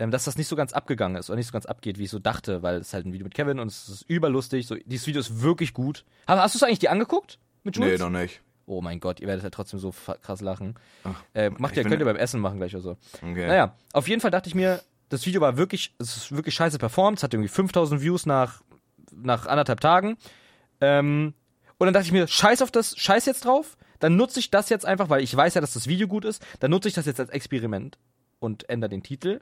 [0.01, 2.11] Ähm, dass das nicht so ganz abgegangen ist oder nicht so ganz abgeht, wie ich
[2.11, 4.66] so dachte, weil es ist halt ein Video mit Kevin und es ist überlustig.
[4.66, 6.07] So, dieses Video ist wirklich gut.
[6.26, 7.38] Hast, hast du es eigentlich dir angeguckt?
[7.64, 8.01] Mit Nee, Jules?
[8.01, 8.40] noch nicht.
[8.64, 9.92] Oh mein Gott, ihr werdet halt trotzdem so
[10.22, 10.76] krass lachen.
[11.05, 12.96] Ach, Äh, macht ihr, könnt ihr beim Essen machen gleich oder so.
[13.16, 13.46] Okay.
[13.46, 14.80] Naja, auf jeden Fall dachte ich mir,
[15.11, 18.62] das Video war wirklich, es ist wirklich scheiße performt, es hat irgendwie 5000 Views nach,
[19.12, 20.16] nach anderthalb Tagen.
[20.80, 21.34] Ähm,
[21.78, 24.68] und dann dachte ich mir, scheiß auf das, scheiß jetzt drauf, dann nutze ich das
[24.70, 27.05] jetzt einfach, weil ich weiß ja, dass das Video gut ist, dann nutze ich das
[27.07, 27.98] jetzt als Experiment
[28.38, 29.40] und ändere den Titel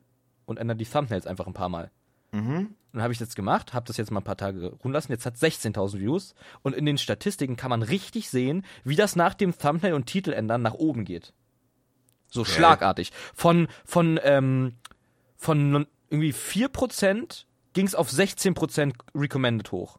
[0.48, 1.90] und ändere die Thumbnails einfach ein paar Mal.
[2.32, 2.74] Mhm.
[2.92, 5.12] Dann habe ich das gemacht, habe das jetzt mal ein paar Tage ruhen lassen.
[5.12, 9.34] Jetzt hat 16.000 Views und in den Statistiken kann man richtig sehen, wie das nach
[9.34, 11.32] dem Thumbnail und Titel ändern nach oben geht.
[12.30, 13.12] So schlagartig.
[13.34, 14.74] Von von ähm,
[15.36, 17.44] von irgendwie 4%
[17.74, 19.98] ging es auf 16% recommended hoch.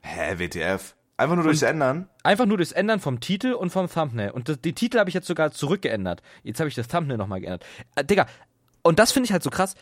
[0.00, 0.96] Hä, WTF?
[1.18, 2.10] Einfach nur durchs Ändern?
[2.22, 4.30] Einfach nur durchs Ändern vom Titel und vom Thumbnail.
[4.30, 6.22] Und das, den Titel habe ich jetzt sogar zurückgeändert.
[6.42, 7.64] Jetzt habe ich das Thumbnail nochmal geändert.
[7.94, 8.26] Äh, Digga,
[8.86, 9.74] und das finde ich halt so krass.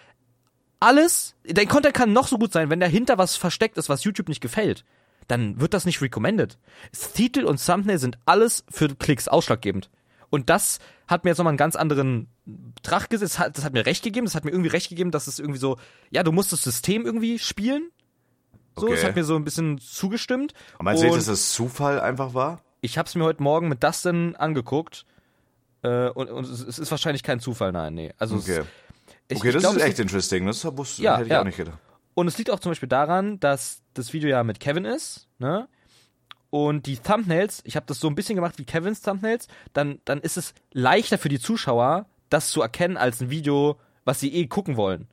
[0.80, 4.28] Alles, dein Content kann noch so gut sein, wenn dahinter was versteckt ist, was YouTube
[4.28, 4.84] nicht gefällt.
[5.28, 6.58] Dann wird das nicht recommended.
[7.14, 9.88] Titel und Thumbnail sind alles für Klicks ausschlaggebend.
[10.28, 12.28] Und das hat mir jetzt nochmal einen ganz anderen
[12.82, 13.34] Trach gesetzt.
[13.34, 14.26] Das hat, das hat mir recht gegeben.
[14.26, 15.78] Das hat mir irgendwie recht gegeben, dass es irgendwie so,
[16.10, 17.88] ja, du musst das System irgendwie spielen.
[18.76, 18.96] So, Okay.
[18.96, 20.52] das hat mir so ein bisschen zugestimmt.
[20.74, 22.60] Aber meinst du dass das Zufall einfach war?
[22.80, 25.06] ich habe es mir heute Morgen mit Dustin angeguckt.
[25.82, 28.12] Äh, und, und es es ist wahrscheinlich kein Zufall, nein, nee.
[28.18, 28.58] Also Okay.
[28.58, 28.66] es,
[29.28, 30.46] ich, Okay, ich das glaub, ist echt interesting.
[30.46, 31.40] Das wusste, Ja, hätte ich ja.
[31.40, 31.78] auch nicht gedacht.
[32.14, 35.68] Und es liegt auch zum Beispiel daran, dass das Video ja mit Kevin ist, ne?
[36.50, 40.20] Und die Thumbnails, ich habe das so ein bisschen gemacht wie Kevins Thumbnails, dann, dann
[40.20, 44.46] ist es leichter für die Zuschauer, das zu erkennen als ein Video, was sie eh
[44.46, 45.08] gucken wollen.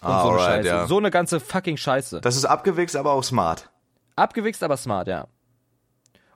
[0.00, 0.68] Und Ah, so eine alright, Scheiße.
[0.68, 0.86] ja.
[0.86, 2.20] So eine ganze fucking Scheiße.
[2.20, 3.70] Das ist abgewichst, aber auch smart.
[4.14, 5.22] Abgewichst, aber smart, ja.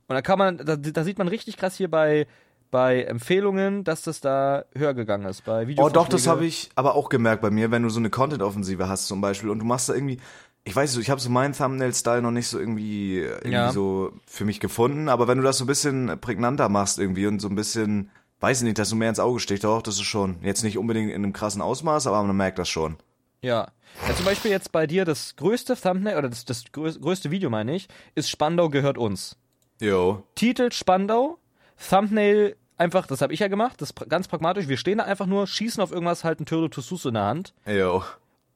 [0.08, 2.26] Und da kann man, da, da sieht man richtig krass hier bei,
[2.70, 5.44] bei Empfehlungen, dass das da höher gegangen ist.
[5.44, 8.10] Bei Oh, doch, das habe ich aber auch gemerkt bei mir, wenn du so eine
[8.10, 10.18] Content-Offensive hast zum Beispiel und du machst da irgendwie,
[10.64, 13.72] ich weiß nicht, ich habe so meinen Thumbnail-Style noch nicht so irgendwie, irgendwie Ja.
[13.72, 17.40] so für mich gefunden, aber wenn du das so ein bisschen prägnanter machst irgendwie und
[17.40, 18.10] so ein bisschen,
[18.40, 20.76] weiß ich nicht, dass du mehr ins Auge sticht, doch, das ist schon, jetzt nicht
[20.78, 22.96] unbedingt in einem krassen Ausmaß, aber man merkt das schon.
[23.40, 23.68] Ja.
[24.08, 24.14] ja.
[24.14, 27.74] Zum Beispiel jetzt bei dir das größte Thumbnail, oder das, das grö- größte Video, meine
[27.74, 29.36] ich, ist Spandau gehört uns.
[29.80, 30.24] Jo.
[30.34, 31.38] Titel Spandau,
[31.78, 34.68] Thumbnail einfach, das habe ich ja gemacht, das ist ganz pragmatisch.
[34.68, 37.54] Wir stehen da einfach nur, schießen auf irgendwas, halten Turtle to Sus in der Hand.
[37.66, 38.02] Jo.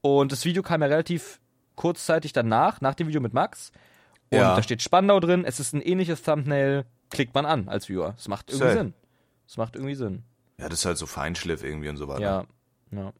[0.01, 1.39] Und das Video kam ja relativ
[1.75, 3.71] kurzzeitig danach, nach dem Video mit Max.
[4.31, 4.55] Und Ja.
[4.55, 8.15] da steht Spandau drin, es ist ein ähnliches Thumbnail, klickt man an als Viewer.
[8.17, 8.77] Es macht irgendwie Safe.
[8.77, 8.93] Sinn.
[9.47, 10.23] Es macht irgendwie Sinn.
[10.59, 12.21] Ja, das ist halt so Feinschliff irgendwie und so weiter.
[12.91, 13.13] Ja, ja.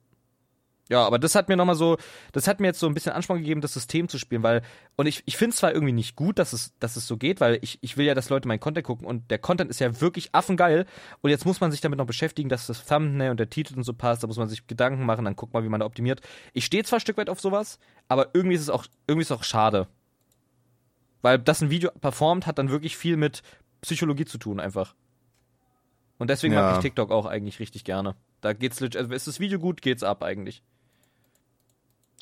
[0.94, 1.98] Ja, aber das hat mir nochmal so,
[2.34, 4.62] das hat mir jetzt so ein bisschen Ansporn gegeben, das System zu spielen, weil,
[4.96, 7.41] und ich, ich finde es zwar irgendwie nicht gut, dass es, dass es so geht,
[7.41, 10.02] weil ich, ich will ja, dass Leute meinen Content gucken und der Content ist ja
[10.02, 10.86] wirklich affengeil
[11.22, 13.86] und jetzt muss man sich damit noch beschäftigen, dass das Thumbnail und der Titel und
[13.86, 16.22] so passt, da muss man sich Gedanken machen, dann guckt mal, wie man da optimiert.
[16.54, 19.32] Ich stehe zwar ein Stück weit auf sowas, aber irgendwie ist es auch, irgendwie ist
[19.32, 19.88] es auch schade.
[21.24, 23.41] Weil das ein Video performt, hat dann wirklich viel mit
[23.82, 24.94] Psychologie zu tun, einfach.
[26.20, 26.74] Und deswegen mag Ja.
[26.74, 28.16] ich TikTok auch eigentlich richtig gerne.
[28.41, 30.62] Da geht's legit, also ist das Video gut, geht's ab eigentlich.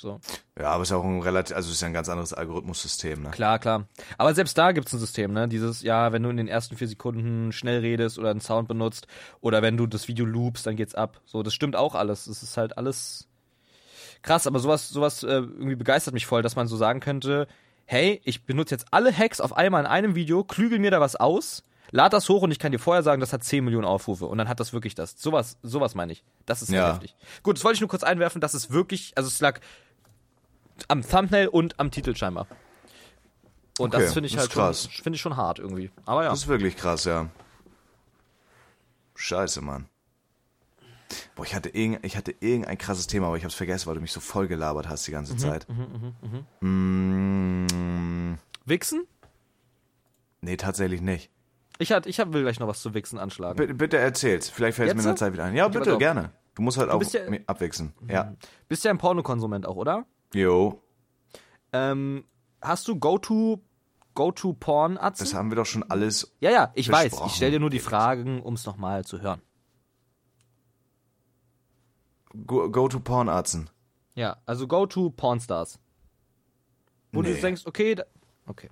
[0.01, 0.19] So.
[0.59, 2.33] Ja, aber es ist ja auch ein relativ, also es ist ja ein ganz anderes
[2.33, 3.29] Algorithmussystem, ne?
[3.31, 3.85] Klar, klar.
[4.17, 5.47] Aber selbst da gibt's ein System, ne?
[5.47, 9.07] Dieses, ja, wenn du in den ersten vier Sekunden schnell redest oder einen Sound benutzt
[9.41, 11.21] oder wenn du das Video loopst, dann geht's ab.
[11.25, 12.27] So, das stimmt auch alles.
[12.27, 13.27] Es ist halt alles
[14.23, 17.47] krass, aber sowas, sowas äh, irgendwie begeistert mich voll, dass man so sagen könnte,
[17.85, 21.15] hey, ich benutze jetzt alle Hacks auf einmal in einem Video, klügel mir da was
[21.15, 24.25] aus, lad das hoch und ich kann dir vorher sagen, das hat 10 Millionen Aufrufe
[24.27, 25.15] und dann hat das wirklich das.
[25.17, 26.23] Sowas, sowas meine ich.
[26.45, 26.93] Das ist sehr Ja.
[26.93, 27.15] heftig.
[27.43, 29.59] Gut, das wollte ich nur kurz einwerfen, dass es wirklich, also es lag
[30.89, 32.47] am Thumbnail und am Titel scheinbar.
[33.79, 34.83] Und Okay, das finde ich das halt krass.
[34.91, 35.91] schon, finde ich schon hart irgendwie.
[36.05, 36.29] Aber ja.
[36.29, 37.29] Das ist wirklich krass, ja.
[39.15, 39.87] Scheiße, Mann.
[41.35, 44.01] Boah, ich hatte, irgend, ich hatte irgendein krasses Thema, aber ich hab's vergessen, weil du
[44.01, 45.67] mich so voll gelabert hast die Mhm, ganze Zeit.
[46.61, 49.05] Mm, Wichsen?
[50.41, 51.29] nee, tatsächlich nicht.
[51.79, 53.57] Ich, hat, ich hab, will gleich noch was zu Wichsen anschlagen.
[53.57, 54.49] Bitte, bitte erzähl's.
[54.49, 55.55] Vielleicht fällt es mir in der Zeit wieder ein.
[55.55, 56.31] Ja, pass bitte, gerne.
[56.55, 57.93] Du musst halt auch bist ja- abwechseln.
[58.07, 58.35] Ja.
[58.67, 60.05] Bist ja ein Pornokonsument auch, oder?
[60.33, 60.81] Jo,
[61.73, 62.25] Ähm,
[62.61, 63.61] hast du Go-To
[64.13, 65.23] Go-To Porn Atzen?
[65.23, 66.33] das haben wir doch schon alles.
[66.41, 67.13] Ja, ja, ich weiß.
[67.27, 69.41] Ich stelle dir nur die Fragen, um es nochmal zu hören.
[72.45, 73.69] Go, go to Pornarzen.
[74.15, 75.79] Ja, also Go-To Pornstars.
[77.11, 77.41] Wo du Nee.
[77.41, 78.03] denkst, okay, da,
[78.47, 78.69] okay.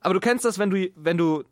[0.00, 1.44] Aber du kennst das, wenn du, wenn du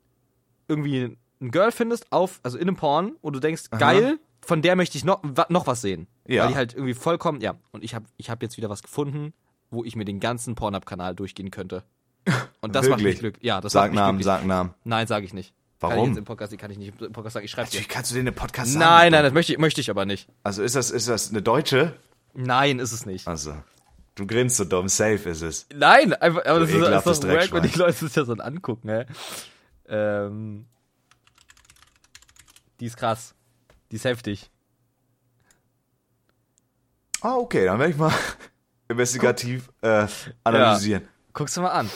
[0.69, 4.77] irgendwie ein Girl findest, auf, also in einem Porn, und du denkst, geil, von der
[4.77, 6.07] möchte ich noch, noch was sehen.
[6.27, 6.45] Ja.
[6.45, 7.55] Weil die halt irgendwie vollkommen, ja.
[7.73, 9.33] Und ich habe ich hab jetzt wieder was gefunden,
[9.71, 11.85] wo ich mir den ganzen Pornhub-Kanal durchgehen könnte.
[12.61, 13.45] Und das macht mich glücklich.
[13.45, 14.27] Ja, das Sag macht mich Namen, glücklich.
[14.27, 14.75] sag Namen.
[14.85, 15.55] Nein, sage ich nicht.
[15.81, 16.09] Kann ich Warum?
[16.09, 17.45] jetzt im Podcast, die kann ich nicht im Podcast sagen.
[17.45, 17.77] Ich schreibe dir.
[17.77, 18.85] Natürlich kannst du den im Podcast sagen.
[18.85, 20.29] Nein, nein, das möchte ich, möchte ich aber nicht.
[20.43, 21.95] Also ist das, ist das eine Deutsche?
[22.35, 23.29] Nein, ist es nicht.
[23.29, 23.55] Also,
[24.15, 25.67] du grinst so dumm, safe ist es.
[25.75, 28.29] Nein, einfach, aber das ist, das ekelhaftes ist doch wack, wenn die Leute sich das
[28.29, 29.07] dann angucken, ey.
[29.89, 30.67] Ähm,
[32.81, 33.36] die ist krass.
[33.91, 34.51] Die ist heftig.
[37.21, 38.13] Ah, okay, dann werde ich mal
[38.89, 40.07] investigativ äh,
[40.45, 41.09] analysieren.
[41.33, 41.91] Guck's dir mal an.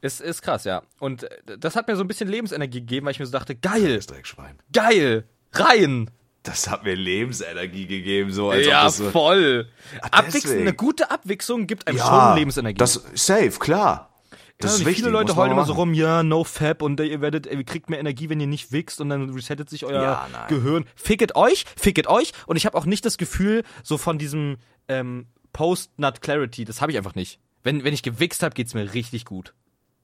[0.00, 0.82] Ist, ist krass, ja.
[0.98, 3.54] Und äh, das hat mir so ein bisschen Lebensenergie gegeben, weil ich mir so dachte,
[3.56, 4.58] geil, Das Dreckschwein.
[4.72, 6.10] geil, rein.
[6.42, 9.10] Das hat mir Lebensenergie gegeben, so als Ja, ob das so.
[9.10, 9.68] voll.
[10.00, 10.60] Abwechseln, deswegen.
[10.62, 12.78] eine gute Abwechslung gibt einem Ja, schon Lebensenergie.
[12.78, 14.10] Das safe, klar.
[14.58, 14.96] Das ist wichtig.
[15.04, 17.98] viele Leute heulen immer so rum, ja, no fab und ihr werdet, ihr kriegt mehr
[17.98, 20.46] Energie, wenn ihr nicht wichst und dann resettet sich euer Ja.
[20.48, 20.86] Gehirn.
[20.94, 24.56] Ficket euch, ficket euch und ich habe auch nicht das Gefühl so von diesem
[24.88, 27.38] ähm, Post-Nut-Clarity, das habe ich einfach nicht.
[27.64, 29.52] Wenn, wenn ich gewichst habe, geht's mir richtig gut.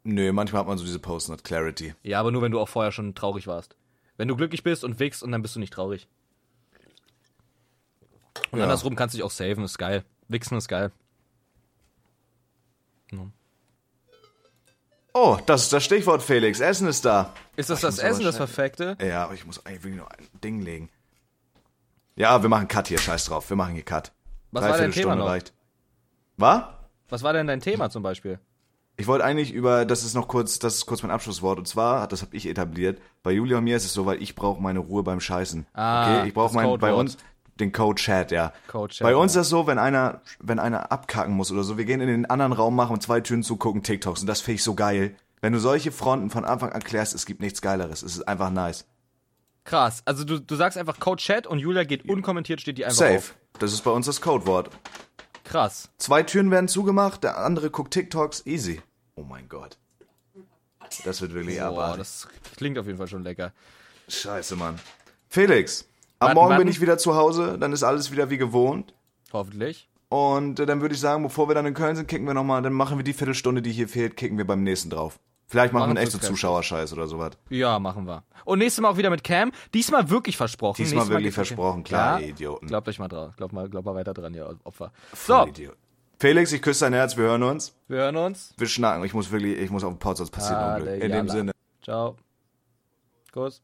[0.04, 1.94] Nö, manchmal hat man so diese Post-Nut-Clarity.
[2.02, 3.76] Ja, aber nur wenn du auch vorher schon traurig warst.
[4.18, 6.08] Wenn du glücklich bist und wichst und dann bist du nicht traurig.
[8.50, 8.64] Und Ja.
[8.64, 10.04] andersrum kannst du dich auch saven, ist geil.
[10.28, 10.92] Wichsen ist geil.
[13.12, 13.26] Ja.
[15.14, 16.60] Oh, das ist das Stichwort, Felix.
[16.60, 17.32] Essen ist da.
[17.56, 18.96] Ist das Ich das Essen, das Perfekte?
[19.00, 20.88] Ja, aber ich muss eigentlich wirklich noch ein Ding legen.
[22.16, 23.48] Ja, wir machen Cut hier, scheiß drauf.
[23.48, 24.12] Wir machen hier Cut.
[24.50, 25.26] Was war dein Thema noch?
[25.26, 25.52] reicht.
[26.36, 26.64] Was?
[27.08, 28.38] Was war denn dein Thema zum Beispiel?
[28.96, 31.58] Ich wollte eigentlich über, das ist noch kurz, das ist kurz mein Abschlusswort.
[31.58, 34.34] Und zwar, das habe ich etabliert, bei Julia und mir ist es so, weil ich
[34.34, 35.66] brauche meine Ruhe beim Scheißen.
[35.72, 37.16] Ah, okay, ich brauche mein, bei uns
[37.62, 38.52] den Code Chat, ja.
[38.68, 39.40] Code Chat, bei uns ja.
[39.40, 42.26] ist das so, wenn einer, wenn einer abkacken muss oder so, wir gehen in den
[42.26, 45.16] anderen Raum, machen zwei Türen zu, gucken TikToks und das finde ich so geil.
[45.40, 48.02] Wenn du solche Fronten von Anfang an klärst, es gibt nichts Geileres.
[48.02, 48.86] Es ist einfach nice.
[49.64, 50.02] Krass.
[50.04, 53.18] Also du, du sagst einfach Code Chat und Julia geht unkommentiert, steht die einfach Safe.
[53.18, 53.34] auf.
[53.58, 54.70] Das ist bei uns das Codewort.
[55.44, 55.90] Krass.
[55.98, 58.80] Zwei Türen werden zugemacht, der andere guckt TikToks, easy.
[59.16, 59.78] Oh mein Gott.
[61.04, 61.98] Das wird wirklich Boah, abartig.
[61.98, 63.52] das klingt auf jeden Fall schon lecker.
[64.08, 64.78] Scheiße, Mann.
[65.28, 65.88] Felix,
[66.22, 66.62] am Warten, Morgen warten.
[66.64, 68.94] bin ich wieder zu Hause, dann ist alles wieder wie gewohnt.
[69.32, 69.88] Hoffentlich.
[70.08, 72.60] Und äh, dann würde ich sagen, bevor wir dann in Köln sind, kicken wir nochmal,
[72.62, 75.18] dann machen wir die Viertelstunde, die hier fehlt, kicken wir beim nächsten drauf.
[75.46, 76.36] Vielleicht machen Machen wir einen echt so wir kräftig.
[76.36, 77.32] Zuschauerscheiß oder sowas.
[77.50, 78.22] Ja, machen wir.
[78.46, 79.52] Und nächstes Mal auch wieder mit Cam.
[79.74, 80.76] Diesmal wirklich versprochen.
[80.78, 82.26] Diesmal Nächstes wirklich versprochen, klar, ja?
[82.26, 82.66] ihr Idioten.
[82.68, 83.36] Glaubt euch mal drauf.
[83.36, 84.92] Glaubt mal, glaubt mal weiter dran, ihr Opfer.
[85.14, 85.46] So.
[86.18, 87.74] Felix, ich küsse dein Herz, wir hören uns.
[87.88, 88.54] wir hören uns.
[88.56, 89.04] Wir schnacken.
[89.04, 91.02] Ich muss wirklich, ich muss auf den Pause, sonst passiert Ah, Unglück.
[91.02, 91.28] In dem.
[91.28, 91.52] Sinne.
[91.82, 92.16] Ciao.
[93.32, 93.60] Kuss.